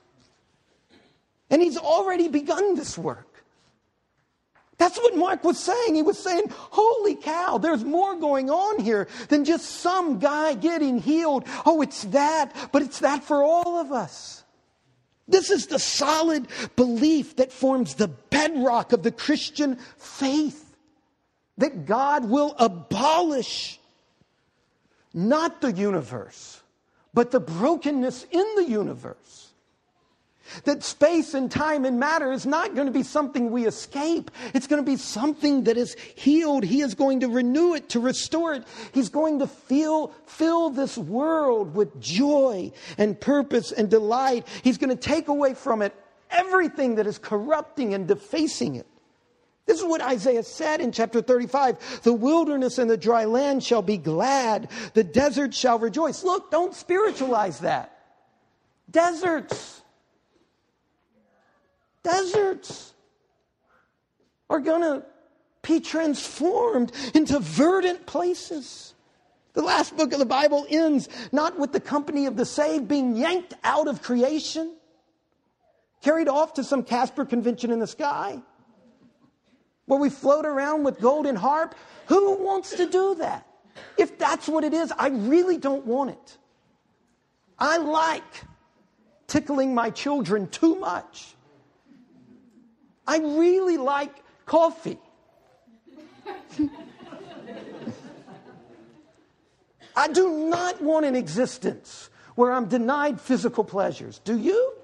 And 1.51 1.63
He's 1.63 1.77
already 1.77 2.29
begun 2.29 2.75
this 2.75 2.99
work. 2.99 3.34
That's 4.85 4.99
what 4.99 5.17
Mark 5.17 5.45
was 5.45 5.59
saying. 5.59 5.95
He 5.95 6.03
was 6.03 6.19
saying, 6.19 6.45
Holy 6.51 7.15
cow, 7.15 7.57
there's 7.57 7.83
more 7.83 8.17
going 8.17 8.51
on 8.51 8.81
here 8.81 9.09
than 9.31 9.47
just 9.47 9.65
some 9.65 10.19
guy 10.19 10.53
getting 10.53 10.99
healed. 10.99 11.45
Oh, 11.65 11.81
it's 11.81 12.03
that, 12.05 12.55
but 12.71 12.83
it's 12.83 12.99
that 12.99 13.25
for 13.25 13.43
all 13.43 13.81
of 13.81 13.93
us. 13.93 14.45
This 15.27 15.51
is 15.51 15.69
the 15.69 15.79
solid 15.79 16.49
belief 16.77 17.37
that 17.37 17.51
forms 17.51 17.95
the 17.95 18.09
bedrock 18.09 18.93
of 18.93 19.03
the 19.03 19.11
Christian 19.11 19.77
faith 19.97 20.77
that 21.57 21.87
God 21.87 22.29
will 22.29 22.55
abolish 22.59 23.81
not 25.15 25.63
the 25.63 25.73
universe, 25.73 26.61
but 27.15 27.31
the 27.31 27.41
brokenness 27.41 28.27
in 28.31 28.45
the 28.57 28.69
universe. 28.69 29.54
That 30.65 30.83
space 30.83 31.35
and 31.35 31.51
time 31.51 31.85
and 31.85 31.99
matter 31.99 32.33
is 32.33 32.47
not 32.47 32.75
going 32.75 32.87
to 32.87 32.93
be 32.93 33.03
something 33.03 33.51
we 33.51 33.67
escape. 33.67 34.31
It's 34.53 34.67
going 34.67 34.83
to 34.83 34.91
be 34.91 34.97
something 34.97 35.65
that 35.65 35.77
is 35.77 35.97
healed. 36.15 36.65
He 36.65 36.81
is 36.81 36.95
going 36.95 37.21
to 37.21 37.29
renew 37.29 37.75
it, 37.75 37.89
to 37.91 38.01
restore 38.01 38.55
it. 38.55 38.65
He's 38.93 39.09
going 39.09 39.39
to 39.41 39.47
feel, 39.47 40.09
fill 40.27 40.71
this 40.71 40.97
world 40.97 41.75
with 41.75 42.01
joy 42.01 42.73
and 42.99 43.21
purpose 43.21 43.73
and 43.73 43.91
delight. 43.91 44.47
He's 44.63 44.79
going 44.79 44.91
to 44.91 44.97
take 44.97 45.29
away 45.29 45.55
from 45.55 45.83
it 45.83 45.95
everything 46.31 46.97
that 46.97 47.07
is 47.07 47.19
corrupting 47.19 47.95
and 47.95 48.07
defacing 48.07 48.77
it. 48.77 48.87
This 49.67 49.79
is 49.79 49.85
what 49.87 50.03
Isaiah 50.03 50.43
said 50.43 50.81
in 50.81 50.93
chapter 50.93 51.23
35. 51.23 52.03
The 52.03 52.13
wilderness 52.13 52.77
and 52.79 52.91
the 52.91 52.99
dry 52.99 53.25
land 53.25 53.65
shall 53.65 53.81
be 53.81 53.97
glad. 53.97 54.69
The 54.93 55.05
desert 55.05 55.55
shall 55.55 55.79
rejoice. 55.79 56.23
Look, 56.23 56.51
don't 56.51 56.75
spiritualize 56.75 57.61
that. 57.61 57.91
Deserts, 58.91 59.81
deserts 62.05 62.95
are 64.49 64.61
going 64.61 64.83
to 64.83 65.05
be 65.63 65.81
transformed 65.81 66.93
into 67.15 67.41
verdant 67.41 68.07
places. 68.07 68.95
The 69.55 69.63
last 69.63 69.97
book 69.97 70.13
of 70.13 70.19
the 70.19 70.27
Bible 70.27 70.67
ends 70.69 71.09
not 71.33 71.59
with 71.59 71.73
the 71.73 71.81
company 71.81 72.27
of 72.27 72.37
the 72.37 72.45
saved 72.45 72.87
being 72.87 73.17
yanked 73.17 73.55
out 73.65 73.89
of 73.89 74.03
creation, 74.03 74.77
carried 76.03 76.29
off 76.29 76.55
to 76.55 76.65
some 76.65 76.85
Casper 76.85 77.25
convention 77.25 77.71
in 77.71 77.79
the 77.79 77.87
sky 77.87 78.41
where 79.87 80.01
we 80.01 80.11
float 80.11 80.47
around 80.47 80.85
with 80.85 81.01
golden 81.01 81.37
harp. 81.37 81.75
Who 82.07 82.37
wants 82.37 82.77
to 82.77 82.87
do 82.87 83.15
that? 83.17 83.47
If 83.97 84.19
that's 84.19 84.49
what 84.49 84.65
it 84.65 84.73
is, 84.73 84.93
I 84.99 85.09
really 85.09 85.59
don't 85.59 85.85
want 85.85 86.11
it. 86.11 86.39
I 87.59 87.77
like 87.79 88.45
tickling 89.27 89.75
my 89.75 89.91
children 89.91 90.49
too 90.49 90.77
much. 90.77 91.34
I 93.07 93.19
really 93.19 93.77
like 93.77 94.15
coffee. 94.47 94.99
I 99.97 100.09
do 100.09 100.49
not 100.49 100.83
want 100.83 101.07
an 101.07 101.15
existence 101.15 102.11
where 102.35 102.53
I'm 102.53 102.67
denied 102.67 103.21
physical 103.21 103.65
pleasures. 103.65 104.21
Do 104.25 104.37
you? 104.37 104.75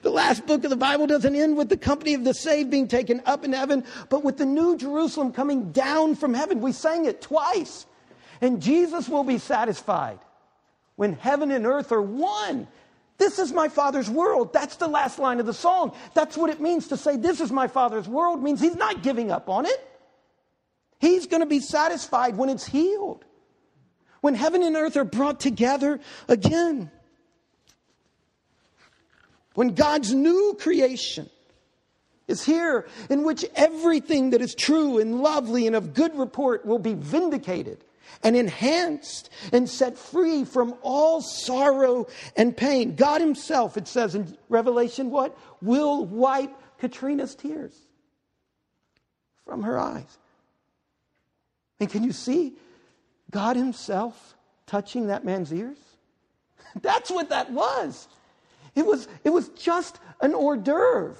The 0.00 0.10
last 0.10 0.46
book 0.46 0.64
of 0.64 0.70
the 0.70 0.76
Bible 0.76 1.06
doesn't 1.06 1.36
end 1.36 1.56
with 1.56 1.68
the 1.68 1.76
company 1.76 2.14
of 2.14 2.24
the 2.24 2.32
saved 2.32 2.70
being 2.70 2.88
taken 2.88 3.22
up 3.26 3.44
in 3.44 3.52
heaven, 3.52 3.84
but 4.08 4.24
with 4.24 4.38
the 4.38 4.46
new 4.46 4.76
Jerusalem 4.76 5.32
coming 5.32 5.72
down 5.72 6.16
from 6.16 6.34
heaven. 6.34 6.60
We 6.60 6.72
sang 6.72 7.04
it 7.04 7.20
twice. 7.20 7.86
And 8.40 8.60
Jesus 8.60 9.08
will 9.08 9.24
be 9.24 9.38
satisfied 9.38 10.18
when 10.96 11.12
heaven 11.12 11.50
and 11.50 11.66
earth 11.66 11.92
are 11.92 12.02
one. 12.02 12.66
This 13.22 13.38
is 13.38 13.52
my 13.52 13.68
Father's 13.68 14.10
world. 14.10 14.52
That's 14.52 14.74
the 14.74 14.88
last 14.88 15.20
line 15.20 15.38
of 15.38 15.46
the 15.46 15.54
song. 15.54 15.94
That's 16.12 16.36
what 16.36 16.50
it 16.50 16.60
means 16.60 16.88
to 16.88 16.96
say, 16.96 17.16
This 17.16 17.40
is 17.40 17.52
my 17.52 17.68
Father's 17.68 18.08
world, 18.08 18.42
means 18.42 18.60
He's 18.60 18.74
not 18.74 19.04
giving 19.04 19.30
up 19.30 19.48
on 19.48 19.64
it. 19.64 19.88
He's 20.98 21.28
going 21.28 21.38
to 21.38 21.46
be 21.46 21.60
satisfied 21.60 22.36
when 22.36 22.48
it's 22.48 22.66
healed, 22.66 23.24
when 24.22 24.34
heaven 24.34 24.64
and 24.64 24.74
earth 24.74 24.96
are 24.96 25.04
brought 25.04 25.38
together 25.38 26.00
again. 26.26 26.90
When 29.54 29.76
God's 29.76 30.12
new 30.12 30.56
creation 30.58 31.30
is 32.26 32.42
here, 32.42 32.88
in 33.08 33.22
which 33.22 33.44
everything 33.54 34.30
that 34.30 34.40
is 34.40 34.52
true 34.52 34.98
and 34.98 35.20
lovely 35.20 35.68
and 35.68 35.76
of 35.76 35.94
good 35.94 36.18
report 36.18 36.66
will 36.66 36.80
be 36.80 36.94
vindicated 36.94 37.84
and 38.22 38.36
enhanced 38.36 39.30
and 39.52 39.68
set 39.68 39.98
free 39.98 40.44
from 40.44 40.74
all 40.82 41.20
sorrow 41.20 42.06
and 42.36 42.56
pain. 42.56 42.94
God 42.94 43.20
Himself, 43.20 43.76
it 43.76 43.88
says 43.88 44.14
in 44.14 44.36
Revelation, 44.48 45.10
what? 45.10 45.36
Will 45.60 46.04
wipe 46.04 46.52
Katrina's 46.78 47.34
tears 47.34 47.74
from 49.44 49.62
her 49.62 49.78
eyes. 49.78 50.18
And 51.80 51.90
can 51.90 52.04
you 52.04 52.12
see 52.12 52.54
God 53.30 53.56
Himself 53.56 54.36
touching 54.66 55.08
that 55.08 55.24
man's 55.24 55.52
ears? 55.52 55.78
That's 56.80 57.10
what 57.10 57.30
that 57.30 57.50
was. 57.50 58.08
It 58.74 58.86
was, 58.86 59.08
it 59.24 59.30
was 59.30 59.48
just 59.50 59.98
an 60.20 60.34
hors 60.34 60.56
d'oeuvre. 60.56 61.16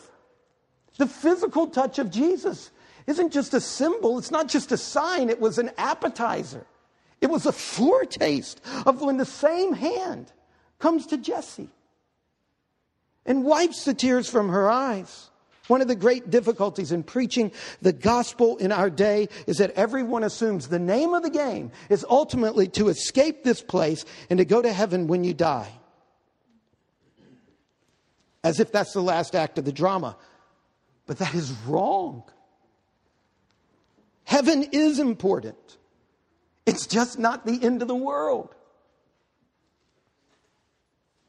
The 0.98 1.06
physical 1.06 1.66
touch 1.66 1.98
of 1.98 2.10
Jesus 2.10 2.70
isn't 3.06 3.32
just 3.32 3.54
a 3.54 3.60
symbol, 3.60 4.18
it's 4.18 4.30
not 4.30 4.48
just 4.48 4.72
a 4.72 4.76
sign, 4.76 5.28
it 5.28 5.40
was 5.40 5.58
an 5.58 5.70
appetizer. 5.76 6.66
It 7.22 7.30
was 7.30 7.46
a 7.46 7.52
foretaste 7.52 8.60
of 8.84 9.00
when 9.00 9.16
the 9.16 9.24
same 9.24 9.72
hand 9.72 10.30
comes 10.78 11.06
to 11.06 11.16
Jesse 11.16 11.70
and 13.24 13.44
wipes 13.44 13.86
the 13.86 13.94
tears 13.94 14.28
from 14.28 14.50
her 14.50 14.70
eyes. 14.70 15.30
One 15.68 15.80
of 15.80 15.88
the 15.88 15.94
great 15.94 16.28
difficulties 16.28 16.92
in 16.92 17.04
preaching 17.04 17.52
the 17.80 17.92
gospel 17.94 18.58
in 18.58 18.72
our 18.72 18.90
day 18.90 19.30
is 19.46 19.58
that 19.58 19.70
everyone 19.70 20.24
assumes 20.24 20.68
the 20.68 20.78
name 20.78 21.14
of 21.14 21.22
the 21.22 21.30
game 21.30 21.70
is 21.88 22.04
ultimately 22.10 22.68
to 22.68 22.88
escape 22.88 23.44
this 23.44 23.62
place 23.62 24.04
and 24.28 24.38
to 24.38 24.44
go 24.44 24.60
to 24.60 24.72
heaven 24.72 25.06
when 25.06 25.24
you 25.24 25.32
die 25.32 25.72
as 28.44 28.60
if 28.60 28.72
that's 28.72 28.92
the 28.92 29.02
last 29.02 29.34
act 29.34 29.58
of 29.58 29.64
the 29.64 29.72
drama. 29.72 30.16
But 31.06 31.18
that 31.18 31.34
is 31.34 31.52
wrong. 31.66 32.24
Heaven 34.24 34.64
is 34.72 34.98
important, 34.98 35.78
it's 36.66 36.86
just 36.86 37.18
not 37.18 37.44
the 37.44 37.62
end 37.62 37.82
of 37.82 37.88
the 37.88 37.94
world. 37.94 38.54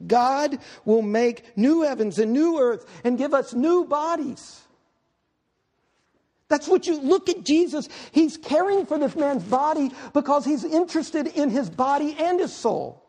God 0.05 0.59
will 0.85 1.01
make 1.01 1.57
new 1.57 1.81
heavens 1.81 2.19
and 2.19 2.33
new 2.33 2.59
earth 2.59 2.85
and 3.03 3.17
give 3.17 3.33
us 3.33 3.53
new 3.53 3.85
bodies. 3.85 4.61
That's 6.49 6.67
what 6.67 6.85
you 6.85 6.99
look 6.99 7.29
at 7.29 7.43
Jesus. 7.43 7.87
He's 8.11 8.37
caring 8.37 8.85
for 8.85 8.99
this 8.99 9.15
man's 9.15 9.43
body 9.43 9.91
because 10.13 10.45
he's 10.45 10.63
interested 10.63 11.27
in 11.27 11.49
his 11.49 11.69
body 11.69 12.15
and 12.19 12.39
his 12.39 12.53
soul. 12.53 13.03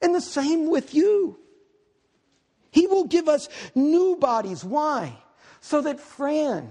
And 0.00 0.14
the 0.14 0.20
same 0.20 0.68
with 0.68 0.94
you. 0.94 1.38
He 2.70 2.86
will 2.86 3.04
give 3.04 3.28
us 3.28 3.48
new 3.74 4.16
bodies. 4.16 4.62
Why? 4.62 5.16
So 5.60 5.80
that 5.80 5.98
Fran 5.98 6.70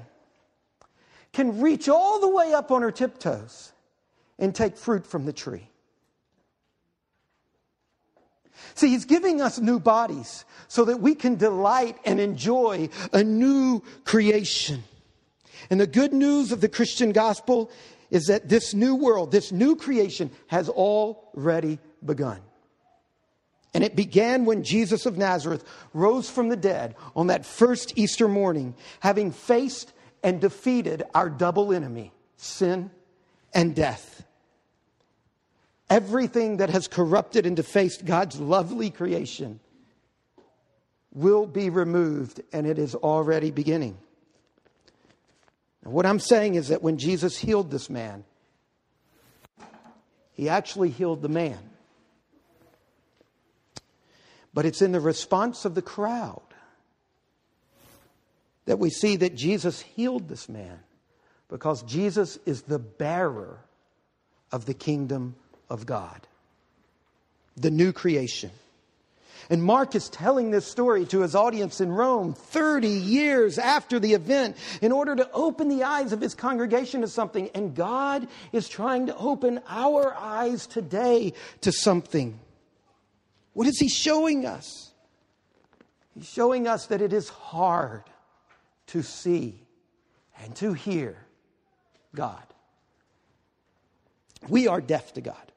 can 1.34 1.60
reach 1.60 1.90
all 1.90 2.20
the 2.20 2.30
way 2.30 2.54
up 2.54 2.72
on 2.72 2.82
her 2.82 2.92
tiptoes 2.92 3.74
and 4.40 4.56
take 4.56 4.78
fruit 4.78 5.06
from 5.06 5.26
the 5.26 5.34
tree. 5.34 5.68
See, 8.76 8.90
he's 8.90 9.06
giving 9.06 9.42
us 9.42 9.60
new 9.60 9.80
bodies 9.80 10.46
so 10.68 10.86
that 10.86 11.00
we 11.00 11.16
can 11.16 11.36
delight 11.36 11.98
and 12.06 12.20
enjoy 12.20 12.90
a 13.12 13.24
new 13.24 13.84
creation. 14.06 14.84
And 15.70 15.80
the 15.80 15.88
good 15.88 16.14
news 16.14 16.52
of 16.52 16.62
the 16.62 16.70
Christian 16.70 17.12
gospel 17.12 17.72
is 18.10 18.26
that 18.28 18.48
this 18.48 18.74
new 18.74 18.96
world, 18.96 19.32
this 19.32 19.52
new 19.52 19.76
creation 19.76 20.32
has 20.48 20.70
already 20.70 21.80
begun. 22.06 22.40
And 23.74 23.84
it 23.84 23.96
began 23.96 24.46
when 24.46 24.64
Jesus 24.64 25.08
of 25.08 25.18
Nazareth 25.18 25.64
rose 25.94 26.30
from 26.30 26.50
the 26.50 26.56
dead 26.56 26.96
on 27.16 27.28
that 27.28 27.46
first 27.46 27.98
Easter 27.98 28.28
morning, 28.28 28.76
having 29.00 29.32
faced 29.32 29.92
and 30.24 30.40
defeated 30.40 31.04
our 31.14 31.30
double 31.30 31.74
enemy, 31.74 32.14
sin 32.38 32.90
and 33.54 33.76
death. 33.76 34.26
Everything 35.90 36.58
that 36.58 36.70
has 36.70 36.88
corrupted 36.88 37.46
and 37.46 37.56
defaced 37.56 38.06
God's 38.06 38.40
lovely 38.40 38.90
creation 38.90 39.60
will 41.14 41.46
be 41.46 41.70
removed, 41.70 42.42
and 42.52 42.66
it 42.66 42.80
is 42.80 42.96
already 42.96 43.52
beginning. 43.52 43.98
And 45.84 45.94
what 45.94 46.06
I'm 46.06 46.20
saying 46.20 46.56
is 46.56 46.70
that 46.70 46.82
when 46.82 46.98
Jesus 46.98 47.38
healed 47.38 47.70
this 47.70 47.90
man, 47.90 48.24
he 50.32 50.50
actually 50.50 50.90
healed 50.90 51.22
the 51.22 51.30
man. 51.30 51.60
But 54.54 54.66
it's 54.66 54.82
in 54.82 54.94
the 54.94 55.00
response 55.00 55.66
of 55.66 55.76
the 55.76 55.82
crowd 55.82 56.53
that 58.66 58.80
we 58.80 58.90
see 58.90 59.18
that 59.18 59.36
Jesus 59.36 59.82
healed 59.82 60.28
this 60.28 60.48
man 60.48 60.80
because 61.50 61.84
Jesus 61.84 62.38
is 62.46 62.64
the 62.64 62.80
bearer 62.80 63.60
of 64.52 64.66
the 64.66 64.74
kingdom 64.74 65.36
of 65.70 65.86
God, 65.86 66.28
the 67.58 67.72
new 67.72 67.92
creation. 67.92 68.52
And 69.50 69.62
Mark 69.62 69.94
is 69.94 70.08
telling 70.08 70.52
this 70.52 70.66
story 70.66 71.06
to 71.08 71.20
his 71.20 71.36
audience 71.36 71.82
in 71.82 71.92
Rome 71.92 72.34
30 72.34 72.88
years 72.88 73.58
after 73.58 74.00
the 74.00 74.14
event 74.14 74.56
in 74.82 74.94
order 74.94 75.16
to 75.16 75.30
open 75.34 75.68
the 75.68 75.84
eyes 75.84 76.14
of 76.14 76.22
his 76.22 76.34
congregation 76.34 77.02
to 77.02 77.08
something. 77.10 77.50
And 77.54 77.76
God 77.76 78.28
is 78.54 78.70
trying 78.70 79.08
to 79.08 79.18
open 79.18 79.60
our 79.68 80.16
eyes 80.16 80.66
today 80.66 81.34
to 81.62 81.74
something. 81.74 82.40
What 83.52 83.68
is 83.68 83.78
he 83.80 83.90
showing 83.90 84.46
us? 84.46 84.92
He's 86.16 86.30
showing 86.30 86.68
us 86.68 86.88
that 86.88 87.02
it 87.02 87.12
is 87.12 87.28
hard 87.28 88.04
to 88.94 89.02
see 89.02 89.60
and 90.44 90.56
to 90.56 90.74
hear 90.74 91.18
God. 92.16 92.44
We 94.48 94.68
are 94.68 94.82
deaf 94.82 95.14
to 95.14 95.22
God. 95.22 95.52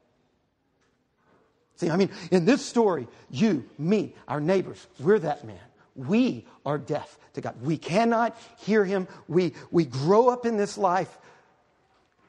See, 1.76 1.90
I 1.90 1.96
mean, 1.96 2.08
in 2.30 2.46
this 2.46 2.64
story, 2.64 3.06
you, 3.30 3.68
me, 3.76 4.14
our 4.26 4.40
neighbors, 4.40 4.86
we're 4.98 5.18
that 5.18 5.44
man. 5.44 5.58
We 5.94 6.46
are 6.64 6.78
deaf 6.78 7.18
to 7.34 7.42
God. 7.42 7.56
We 7.60 7.76
cannot 7.76 8.38
hear 8.60 8.86
Him. 8.86 9.06
We, 9.28 9.52
we 9.70 9.84
grow 9.84 10.30
up 10.30 10.46
in 10.46 10.56
this 10.56 10.78
life 10.78 11.18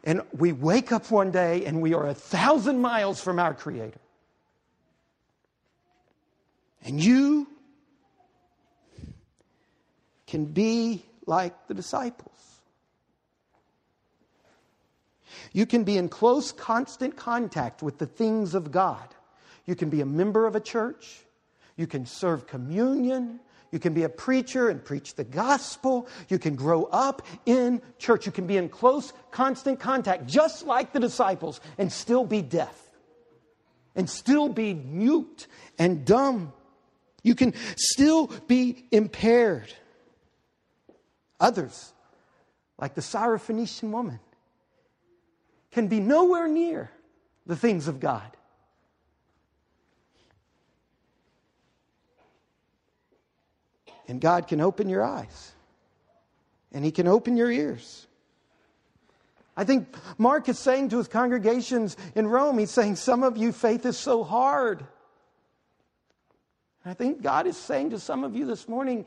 and 0.04 0.24
we 0.34 0.52
wake 0.52 0.91
up 0.91 1.10
one 1.10 1.32
day 1.32 1.63
and 1.63 1.82
we 1.82 1.93
are 1.93 2.08
a 2.08 2.13
thousand 2.13 2.82
miles 2.82 3.22
from 3.22 3.39
our 3.39 3.54
Creator. 3.54 4.00
And 6.84 7.02
you 7.02 7.48
can 10.28 10.46
be 10.46 11.04
like 11.26 11.68
the 11.68 11.74
disciples. 11.74 12.34
You 15.54 15.66
can 15.66 15.84
be 15.84 15.98
in 15.98 16.10
close, 16.10 16.52
constant 16.52 17.16
contact 17.16 17.82
with 17.82 17.98
the 17.98 18.06
things 18.06 18.54
of 18.54 18.72
God. 18.72 19.16
You 19.66 19.76
can 19.76 19.90
be 19.90 20.02
a 20.02 20.06
member 20.06 20.46
of 20.46 20.56
a 20.56 20.60
church. 20.60 21.20
You 21.76 21.88
can 21.88 22.06
serve 22.06 22.48
communion. 22.48 23.40
You 23.72 23.80
can 23.80 23.94
be 23.94 24.04
a 24.04 24.10
preacher 24.10 24.70
and 24.70 24.84
preach 24.84 25.16
the 25.16 25.24
gospel. 25.24 26.08
You 26.30 26.40
can 26.40 26.56
grow 26.56 26.86
up 26.86 27.26
in 27.46 27.82
church. 28.00 28.26
You 28.26 28.32
can 28.32 28.48
be 28.48 28.58
in 28.58 28.70
close, 28.70 29.12
constant 29.32 29.80
contact, 29.80 30.26
just 30.26 30.66
like 30.66 30.94
the 30.94 31.00
disciples, 31.00 31.60
and 31.78 31.92
still 31.92 32.24
be 32.24 32.42
deaf, 32.42 32.90
and 33.96 34.10
still 34.10 34.48
be 34.48 34.74
mute 34.74 35.48
and 35.78 36.06
dumb. 36.06 36.54
You 37.24 37.36
can 37.36 37.54
still 37.76 38.28
be 38.48 38.86
impaired. 38.92 39.74
Others, 41.39 41.93
like 42.80 42.95
the 42.95 43.02
Syrophoenician 43.02 43.91
woman, 43.91 44.19
can 45.71 45.88
be 45.88 46.00
nowhere 46.00 46.47
near 46.47 46.91
the 47.45 47.56
things 47.56 47.88
of 47.88 48.00
God. 48.00 48.36
And 54.08 54.21
God 54.21 54.47
can 54.47 54.62
open 54.62 54.89
your 54.89 55.04
eyes, 55.04 55.52
and 56.71 56.86
He 56.86 56.91
can 56.91 57.08
open 57.08 57.36
your 57.36 57.52
ears. 57.52 58.08
I 59.58 59.63
think 59.63 59.88
Mark 60.19 60.47
is 60.50 60.60
saying 60.60 60.89
to 60.89 61.00
his 61.00 61.08
congregations 61.08 61.97
in 62.13 62.28
Rome, 62.28 62.60
he's 62.60 62.69
saying, 62.69 62.95
Some 62.95 63.23
of 63.23 63.38
you, 63.38 63.52
faith 63.52 63.88
is 63.88 63.97
so 63.97 64.23
hard. 64.23 64.86
I 66.86 66.93
think 66.93 67.23
God 67.23 67.47
is 67.47 67.58
saying 67.58 67.89
to 67.89 68.00
some 68.00 68.23
of 68.23 68.36
you 68.36 68.45
this 68.45 68.69
morning, 68.69 69.06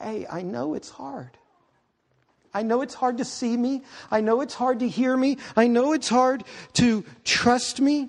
Hey, 0.00 0.26
I 0.30 0.42
know 0.42 0.74
it's 0.74 0.90
hard. 0.90 1.30
I 2.54 2.62
know 2.62 2.82
it's 2.82 2.94
hard 2.94 3.18
to 3.18 3.24
see 3.24 3.56
me. 3.56 3.82
I 4.10 4.20
know 4.20 4.40
it's 4.40 4.54
hard 4.54 4.80
to 4.80 4.88
hear 4.88 5.16
me. 5.16 5.38
I 5.56 5.66
know 5.66 5.92
it's 5.92 6.08
hard 6.08 6.44
to 6.74 7.04
trust 7.24 7.80
me. 7.80 8.08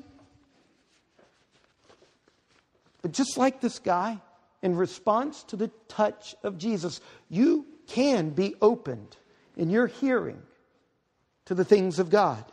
But 3.02 3.12
just 3.12 3.38
like 3.38 3.62
this 3.62 3.80
guy, 3.80 4.20
in 4.62 4.76
response 4.76 5.44
to 5.44 5.56
the 5.56 5.70
touch 5.88 6.36
of 6.44 6.58
Jesus, 6.58 7.02
you 7.30 7.66
can 7.88 8.30
be 8.30 8.56
opened 8.62 9.18
in 9.58 9.70
your 9.70 9.88
hearing 9.88 10.42
to 11.46 11.56
the 11.56 11.66
things 11.66 12.00
of 12.00 12.10
God. 12.10 12.44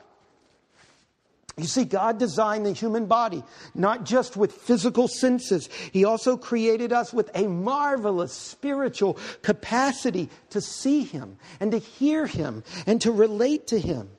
You 1.56 1.64
see, 1.64 1.84
God 1.84 2.18
designed 2.18 2.66
the 2.66 2.72
human 2.72 3.06
body 3.06 3.42
not 3.74 4.04
just 4.04 4.36
with 4.36 4.52
physical 4.52 5.08
senses, 5.08 5.70
He 5.90 6.04
also 6.04 6.36
created 6.36 6.92
us 6.92 7.14
with 7.14 7.30
a 7.34 7.46
marvelous 7.46 8.32
spiritual 8.32 9.18
capacity 9.40 10.28
to 10.50 10.60
see 10.60 11.02
Him 11.02 11.38
and 11.58 11.72
to 11.72 11.78
hear 11.78 12.26
Him 12.26 12.62
and 12.86 13.00
to 13.00 13.10
relate 13.10 13.68
to 13.68 13.80
Him. 13.80 14.10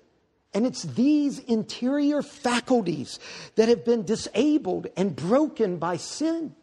And 0.53 0.65
it's 0.65 0.81
these 0.81 1.37
interior 1.37 2.23
faculties 2.23 3.19
that 3.55 3.69
have 3.69 3.85
been 3.85 4.03
disabled 4.03 4.87
and 4.97 5.15
broken 5.15 5.77
by 5.77 5.97
sin. 5.97 6.55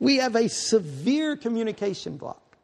We 0.00 0.16
have 0.16 0.34
a 0.34 0.48
severe 0.48 1.36
communication 1.36 2.16
block 2.16 2.56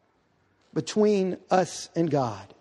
between 0.74 1.36
us 1.48 1.88
and 1.94 2.10
God. 2.10 2.52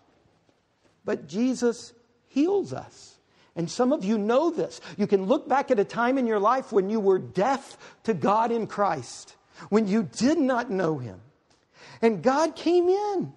But 1.03 1.27
Jesus 1.27 1.93
heals 2.31 2.73
us. 2.73 3.17
And 3.55 3.69
some 3.69 3.91
of 3.91 4.05
you 4.05 4.17
know 4.17 4.49
this. 4.49 4.79
You 4.97 5.07
can 5.07 5.25
look 5.25 5.47
back 5.47 5.71
at 5.71 5.79
a 5.79 5.83
time 5.83 6.17
in 6.17 6.25
your 6.25 6.39
life 6.39 6.71
when 6.71 6.89
you 6.89 6.99
were 6.99 7.19
deaf 7.19 7.77
to 8.03 8.13
God 8.13 8.51
in 8.51 8.65
Christ, 8.65 9.35
when 9.69 9.87
you 9.87 10.03
did 10.03 10.37
not 10.37 10.71
know 10.71 10.97
Him. 10.97 11.19
And 12.01 12.23
God 12.23 12.55
came 12.55 12.87
in. 12.87 13.33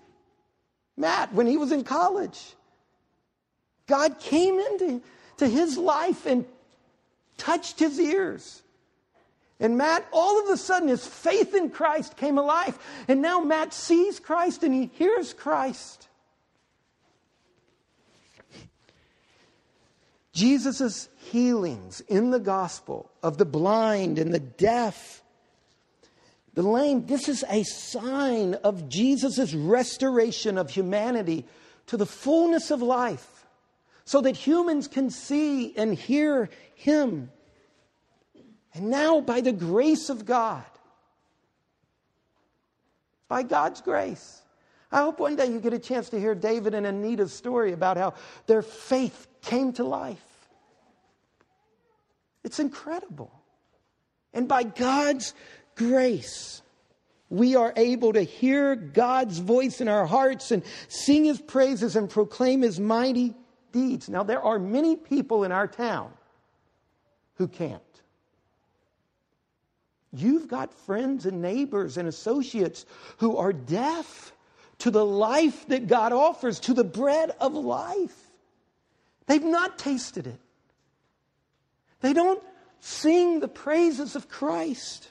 Matt, 0.97 1.33
when 1.33 1.47
he 1.47 1.57
was 1.57 1.73
in 1.73 1.85
college, 1.85 2.55
God 3.87 4.19
came 4.21 4.59
into 4.59 5.03
to 5.39 5.49
his 5.49 5.77
life 5.77 6.27
and 6.27 6.47
touched 7.37 7.81
his 7.81 7.99
ears. 7.99 8.63
And 9.61 9.77
Matt, 9.77 10.07
all 10.13 10.43
of 10.43 10.49
a 10.49 10.57
sudden, 10.57 10.89
his 10.89 11.07
faith 11.07 11.55
in 11.55 11.71
Christ 11.71 12.17
came 12.17 12.39
alive. 12.39 12.79
And 13.09 13.23
now 13.23 13.41
Matt 13.41 13.73
sees 13.73 14.21
Christ 14.21 14.63
and 14.63 14.75
he 14.75 14.87
hears 14.95 15.33
Christ. 15.33 16.09
Jesus' 20.35 21.09
healings 21.17 22.01
in 22.01 22.31
the 22.31 22.41
gospel 22.41 23.11
of 23.23 23.39
the 23.39 23.45
blind 23.45 24.19
and 24.19 24.35
the 24.35 24.41
deaf, 24.41 25.23
the 26.55 26.63
lame, 26.63 27.07
this 27.07 27.29
is 27.29 27.45
a 27.49 27.63
sign 27.63 28.55
of 28.55 28.89
Jesus' 28.89 29.55
restoration 29.55 30.59
of 30.59 30.71
humanity 30.71 31.45
to 31.87 31.97
the 31.97 32.07
fullness 32.07 32.71
of 32.71 32.83
life 32.83 33.47
so 34.05 34.21
that 34.21 34.37
humans 34.37 34.89
can 34.89 35.09
see 35.09 35.75
and 35.77 35.95
hear 35.95 36.51
Him. 36.75 37.31
And 38.75 38.91
now, 38.91 39.21
by 39.21 39.41
the 39.41 39.53
grace 39.53 40.11
of 40.11 40.25
God, 40.25 40.65
by 43.29 43.45
God's 43.45 43.81
grace. 43.81 44.43
I 44.95 44.99
hope 44.99 45.19
one 45.19 45.35
day 45.35 45.47
you 45.47 45.59
get 45.59 45.73
a 45.73 45.79
chance 45.81 46.11
to 46.11 46.21
hear 46.21 46.37
David 46.37 46.73
and 46.73 46.87
Anita's 46.87 47.33
story 47.33 47.73
about 47.73 47.97
how 47.97 48.15
their 48.47 48.63
faith 48.63 49.27
came 49.43 49.73
to 49.73 49.83
life. 49.83 50.23
It's 52.45 52.61
incredible. 52.61 53.33
And 54.33 54.47
by 54.47 54.63
God's 54.63 55.35
grace, 55.75 56.63
we 57.29 57.57
are 57.57 57.73
able 57.77 58.13
to 58.13 58.23
hear 58.23 58.77
God's 58.77 59.39
voice 59.39 59.81
in 59.81 59.89
our 59.89 60.07
hearts 60.07 60.53
and 60.53 60.63
sing 60.87 61.25
his 61.25 61.41
praises 61.41 61.97
and 61.97 62.09
proclaim 62.09 62.63
his 62.63 62.79
mighty 62.79 63.35
deeds. 63.73 64.09
Now, 64.09 64.23
there 64.23 64.43
are 64.43 64.61
many 64.61 64.95
people 64.95 65.43
in 65.43 65.51
our 65.51 65.67
town 65.67 66.13
who 67.35 67.49
can't. 67.49 67.83
You've 70.13 70.47
got 70.47 70.73
friends 70.73 71.27
and 71.27 71.43
neighbors 71.43 71.97
and 71.97 72.07
associates 72.07 72.87
who 73.17 73.37
are 73.39 73.53
deaf 73.53 74.34
to 74.85 74.91
the 74.91 75.05
life 75.05 75.67
that 75.69 75.87
God 75.87 76.13
offers, 76.13 76.61
to 76.61 76.75
the 76.75 76.85
bread 76.85 77.31
of 77.41 77.55
life. 77.55 78.15
They've 79.25 79.43
not 79.43 79.79
tasted 79.79 80.27
it. 80.27 80.39
They 82.03 82.13
don't 82.13 82.43
sing 82.81 83.41
the 83.41 83.49
praises 83.49 84.15
of 84.15 84.29
Christ. 84.29 85.09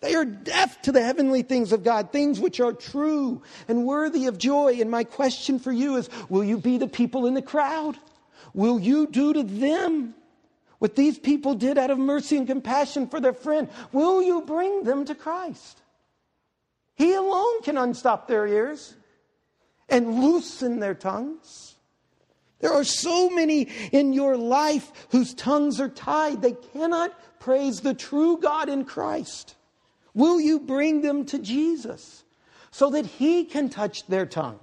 They 0.00 0.16
are 0.16 0.24
deaf 0.24 0.82
to 0.82 0.90
the 0.90 1.00
heavenly 1.00 1.42
things 1.42 1.70
of 1.70 1.84
God, 1.84 2.10
things 2.10 2.40
which 2.40 2.58
are 2.58 2.72
true 2.72 3.40
and 3.68 3.86
worthy 3.86 4.26
of 4.26 4.36
joy. 4.36 4.78
And 4.80 4.90
my 4.90 5.04
question 5.04 5.60
for 5.60 5.70
you 5.70 5.94
is 5.94 6.10
will 6.28 6.42
you 6.42 6.58
be 6.58 6.76
the 6.76 6.88
people 6.88 7.24
in 7.28 7.34
the 7.34 7.42
crowd? 7.42 7.96
Will 8.52 8.80
you 8.80 9.06
do 9.06 9.32
to 9.34 9.44
them 9.44 10.12
what 10.80 10.96
these 10.96 11.20
people 11.20 11.54
did 11.54 11.78
out 11.78 11.92
of 11.92 12.00
mercy 12.00 12.36
and 12.36 12.48
compassion 12.48 13.06
for 13.06 13.20
their 13.20 13.32
friend? 13.32 13.68
Will 13.92 14.20
you 14.20 14.40
bring 14.40 14.82
them 14.82 15.04
to 15.04 15.14
Christ? 15.14 15.82
He 16.98 17.14
alone 17.14 17.62
can 17.62 17.78
unstop 17.78 18.26
their 18.26 18.44
ears 18.44 18.96
and 19.88 20.20
loosen 20.20 20.80
their 20.80 20.96
tongues. 20.96 21.76
There 22.58 22.72
are 22.72 22.82
so 22.82 23.30
many 23.30 23.68
in 23.92 24.12
your 24.12 24.36
life 24.36 24.90
whose 25.10 25.32
tongues 25.32 25.80
are 25.80 25.88
tied. 25.88 26.42
They 26.42 26.56
cannot 26.72 27.16
praise 27.38 27.80
the 27.80 27.94
true 27.94 28.38
God 28.38 28.68
in 28.68 28.84
Christ. 28.84 29.54
Will 30.12 30.40
you 30.40 30.58
bring 30.58 31.02
them 31.02 31.24
to 31.26 31.38
Jesus 31.38 32.24
so 32.72 32.90
that 32.90 33.06
He 33.06 33.44
can 33.44 33.68
touch 33.68 34.04
their 34.08 34.26
tongues? 34.26 34.58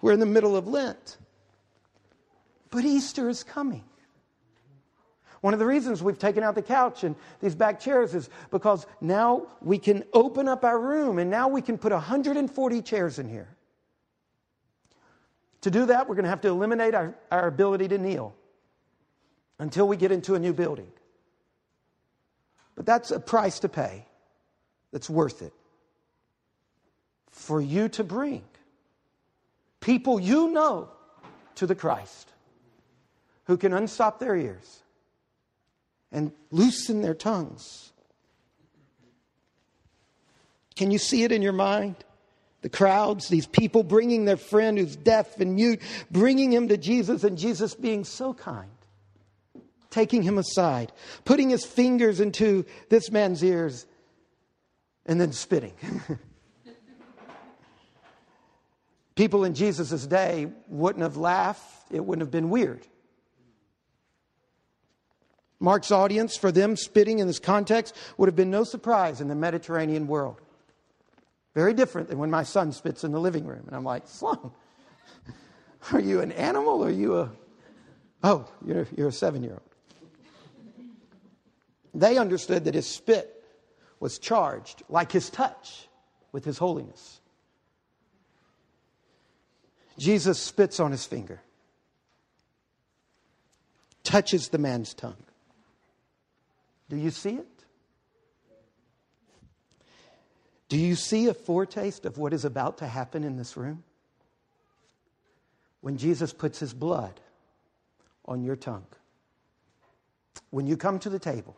We're 0.00 0.12
in 0.12 0.20
the 0.20 0.24
middle 0.24 0.56
of 0.56 0.66
Lent, 0.66 1.18
but 2.70 2.86
Easter 2.86 3.28
is 3.28 3.42
coming. 3.42 3.84
One 5.44 5.52
of 5.52 5.60
the 5.60 5.66
reasons 5.66 6.02
we've 6.02 6.18
taken 6.18 6.42
out 6.42 6.54
the 6.54 6.62
couch 6.62 7.04
and 7.04 7.14
these 7.42 7.54
back 7.54 7.78
chairs 7.78 8.14
is 8.14 8.30
because 8.50 8.86
now 9.02 9.46
we 9.60 9.76
can 9.76 10.02
open 10.14 10.48
up 10.48 10.64
our 10.64 10.78
room 10.78 11.18
and 11.18 11.30
now 11.30 11.48
we 11.48 11.60
can 11.60 11.76
put 11.76 11.92
140 11.92 12.80
chairs 12.80 13.18
in 13.18 13.28
here. 13.28 13.54
To 15.60 15.70
do 15.70 15.84
that, 15.84 16.08
we're 16.08 16.14
going 16.14 16.24
to 16.24 16.30
have 16.30 16.40
to 16.40 16.48
eliminate 16.48 16.94
our, 16.94 17.14
our 17.30 17.46
ability 17.46 17.88
to 17.88 17.98
kneel 17.98 18.34
until 19.58 19.86
we 19.86 19.98
get 19.98 20.10
into 20.10 20.34
a 20.34 20.38
new 20.38 20.54
building. 20.54 20.90
But 22.74 22.86
that's 22.86 23.10
a 23.10 23.20
price 23.20 23.58
to 23.58 23.68
pay 23.68 24.06
that's 24.92 25.10
worth 25.10 25.42
it. 25.42 25.52
For 27.28 27.60
you 27.60 27.90
to 27.90 28.02
bring 28.02 28.44
people 29.80 30.18
you 30.18 30.52
know 30.52 30.88
to 31.56 31.66
the 31.66 31.74
Christ 31.74 32.30
who 33.44 33.58
can 33.58 33.74
unstop 33.74 34.18
their 34.18 34.36
ears 34.36 34.80
and 36.14 36.32
loosen 36.50 37.02
their 37.02 37.14
tongues. 37.14 37.92
Can 40.76 40.90
you 40.90 40.98
see 40.98 41.24
it 41.24 41.32
in 41.32 41.42
your 41.42 41.52
mind? 41.52 41.96
The 42.62 42.70
crowds, 42.70 43.28
these 43.28 43.46
people 43.46 43.82
bringing 43.82 44.24
their 44.24 44.38
friend 44.38 44.78
who's 44.78 44.96
deaf 44.96 45.38
and 45.38 45.54
mute, 45.54 45.82
bringing 46.10 46.50
him 46.50 46.68
to 46.68 46.78
Jesus, 46.78 47.22
and 47.22 47.36
Jesus 47.36 47.74
being 47.74 48.04
so 48.04 48.32
kind 48.32 48.70
taking 49.94 50.24
him 50.24 50.38
aside, 50.38 50.90
putting 51.24 51.50
his 51.50 51.64
fingers 51.64 52.18
into 52.18 52.66
this 52.88 53.12
man's 53.12 53.44
ears, 53.44 53.86
and 55.06 55.20
then 55.20 55.32
spitting. 55.32 55.72
People 59.14 59.44
in 59.44 59.54
Jesus' 59.54 60.04
day 60.04 60.48
wouldn't 60.66 61.04
have 61.04 61.16
laughed, 61.16 61.92
it 61.92 62.04
wouldn't 62.04 62.22
have 62.22 62.32
been 62.32 62.50
weird. 62.50 62.84
Mark's 65.60 65.90
audience, 65.90 66.36
for 66.36 66.52
them, 66.52 66.76
spitting 66.76 67.20
in 67.20 67.26
this 67.26 67.38
context 67.38 67.96
would 68.16 68.28
have 68.28 68.36
been 68.36 68.50
no 68.50 68.64
surprise 68.64 69.20
in 69.20 69.28
the 69.28 69.34
Mediterranean 69.34 70.06
world. 70.06 70.40
Very 71.54 71.72
different 71.72 72.08
than 72.08 72.18
when 72.18 72.30
my 72.30 72.42
son 72.42 72.72
spits 72.72 73.04
in 73.04 73.12
the 73.12 73.20
living 73.20 73.46
room. 73.46 73.62
And 73.66 73.76
I'm 73.76 73.84
like, 73.84 74.08
Sloan, 74.08 74.50
are 75.92 76.00
you 76.00 76.20
an 76.20 76.32
animal 76.32 76.82
or 76.82 76.88
are 76.88 76.90
you 76.90 77.18
a. 77.18 77.30
Oh, 78.22 78.48
you're, 78.64 78.86
you're 78.96 79.08
a 79.08 79.12
seven 79.12 79.42
year 79.42 79.52
old. 79.52 79.62
They 81.94 82.18
understood 82.18 82.64
that 82.64 82.74
his 82.74 82.86
spit 82.86 83.44
was 84.00 84.18
charged, 84.18 84.82
like 84.88 85.12
his 85.12 85.30
touch, 85.30 85.88
with 86.32 86.44
his 86.44 86.58
holiness. 86.58 87.20
Jesus 89.96 90.40
spits 90.40 90.80
on 90.80 90.90
his 90.90 91.06
finger, 91.06 91.40
touches 94.02 94.48
the 94.48 94.58
man's 94.58 94.92
tongue. 94.92 95.14
Do 96.88 96.96
you 96.96 97.10
see 97.10 97.36
it? 97.36 97.64
Do 100.68 100.78
you 100.78 100.96
see 100.96 101.28
a 101.28 101.34
foretaste 101.34 102.04
of 102.04 102.18
what 102.18 102.32
is 102.32 102.44
about 102.44 102.78
to 102.78 102.86
happen 102.88 103.24
in 103.24 103.36
this 103.36 103.56
room? 103.56 103.84
When 105.80 105.98
Jesus 105.98 106.32
puts 106.32 106.58
his 106.58 106.72
blood 106.72 107.20
on 108.24 108.42
your 108.42 108.56
tongue. 108.56 108.86
When 110.50 110.66
you 110.66 110.76
come 110.76 110.98
to 111.00 111.10
the 111.10 111.18
table, 111.18 111.56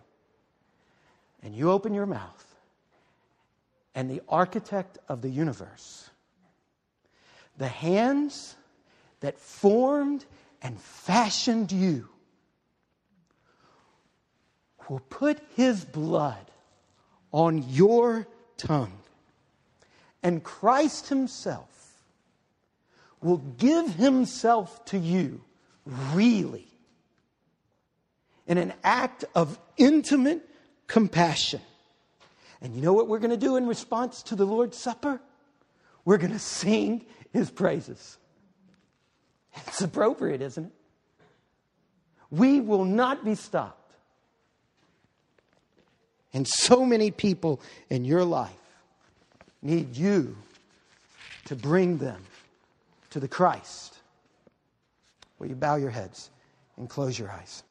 and 1.42 1.54
you 1.54 1.70
open 1.70 1.94
your 1.94 2.06
mouth, 2.06 2.44
and 3.94 4.10
the 4.10 4.20
architect 4.28 4.98
of 5.08 5.22
the 5.22 5.28
universe, 5.28 6.10
the 7.56 7.68
hands 7.68 8.54
that 9.20 9.38
formed 9.38 10.24
and 10.60 10.80
fashioned 10.80 11.72
you, 11.72 12.08
will 14.88 15.00
put 15.10 15.40
his 15.54 15.84
blood 15.84 16.50
on 17.32 17.64
your 17.68 18.26
tongue. 18.56 18.98
And 20.22 20.42
Christ 20.42 21.08
himself 21.08 21.68
will 23.20 23.38
give 23.38 23.94
himself 23.94 24.84
to 24.86 24.98
you 24.98 25.42
really 26.12 26.66
in 28.46 28.58
an 28.58 28.72
act 28.84 29.24
of 29.34 29.58
intimate 29.76 30.48
compassion. 30.86 31.60
And 32.60 32.74
you 32.74 32.80
know 32.80 32.92
what 32.92 33.08
we're 33.08 33.18
going 33.18 33.30
to 33.30 33.36
do 33.36 33.56
in 33.56 33.66
response 33.66 34.22
to 34.24 34.36
the 34.36 34.46
Lord's 34.46 34.78
Supper? 34.78 35.20
We're 36.04 36.18
going 36.18 36.32
to 36.32 36.38
sing 36.38 37.04
his 37.32 37.50
praises. 37.50 38.16
It's 39.66 39.80
appropriate, 39.82 40.40
isn't 40.42 40.66
it? 40.66 40.72
We 42.30 42.60
will 42.60 42.84
not 42.84 43.24
be 43.24 43.34
stopped. 43.34 43.85
And 46.36 46.46
so 46.46 46.84
many 46.84 47.10
people 47.10 47.62
in 47.88 48.04
your 48.04 48.22
life 48.22 48.50
need 49.62 49.96
you 49.96 50.36
to 51.46 51.56
bring 51.56 51.96
them 51.96 52.22
to 53.08 53.20
the 53.20 53.26
Christ. 53.26 53.96
Will 55.38 55.46
you 55.46 55.54
bow 55.54 55.76
your 55.76 55.88
heads 55.88 56.28
and 56.76 56.90
close 56.90 57.18
your 57.18 57.30
eyes? 57.30 57.62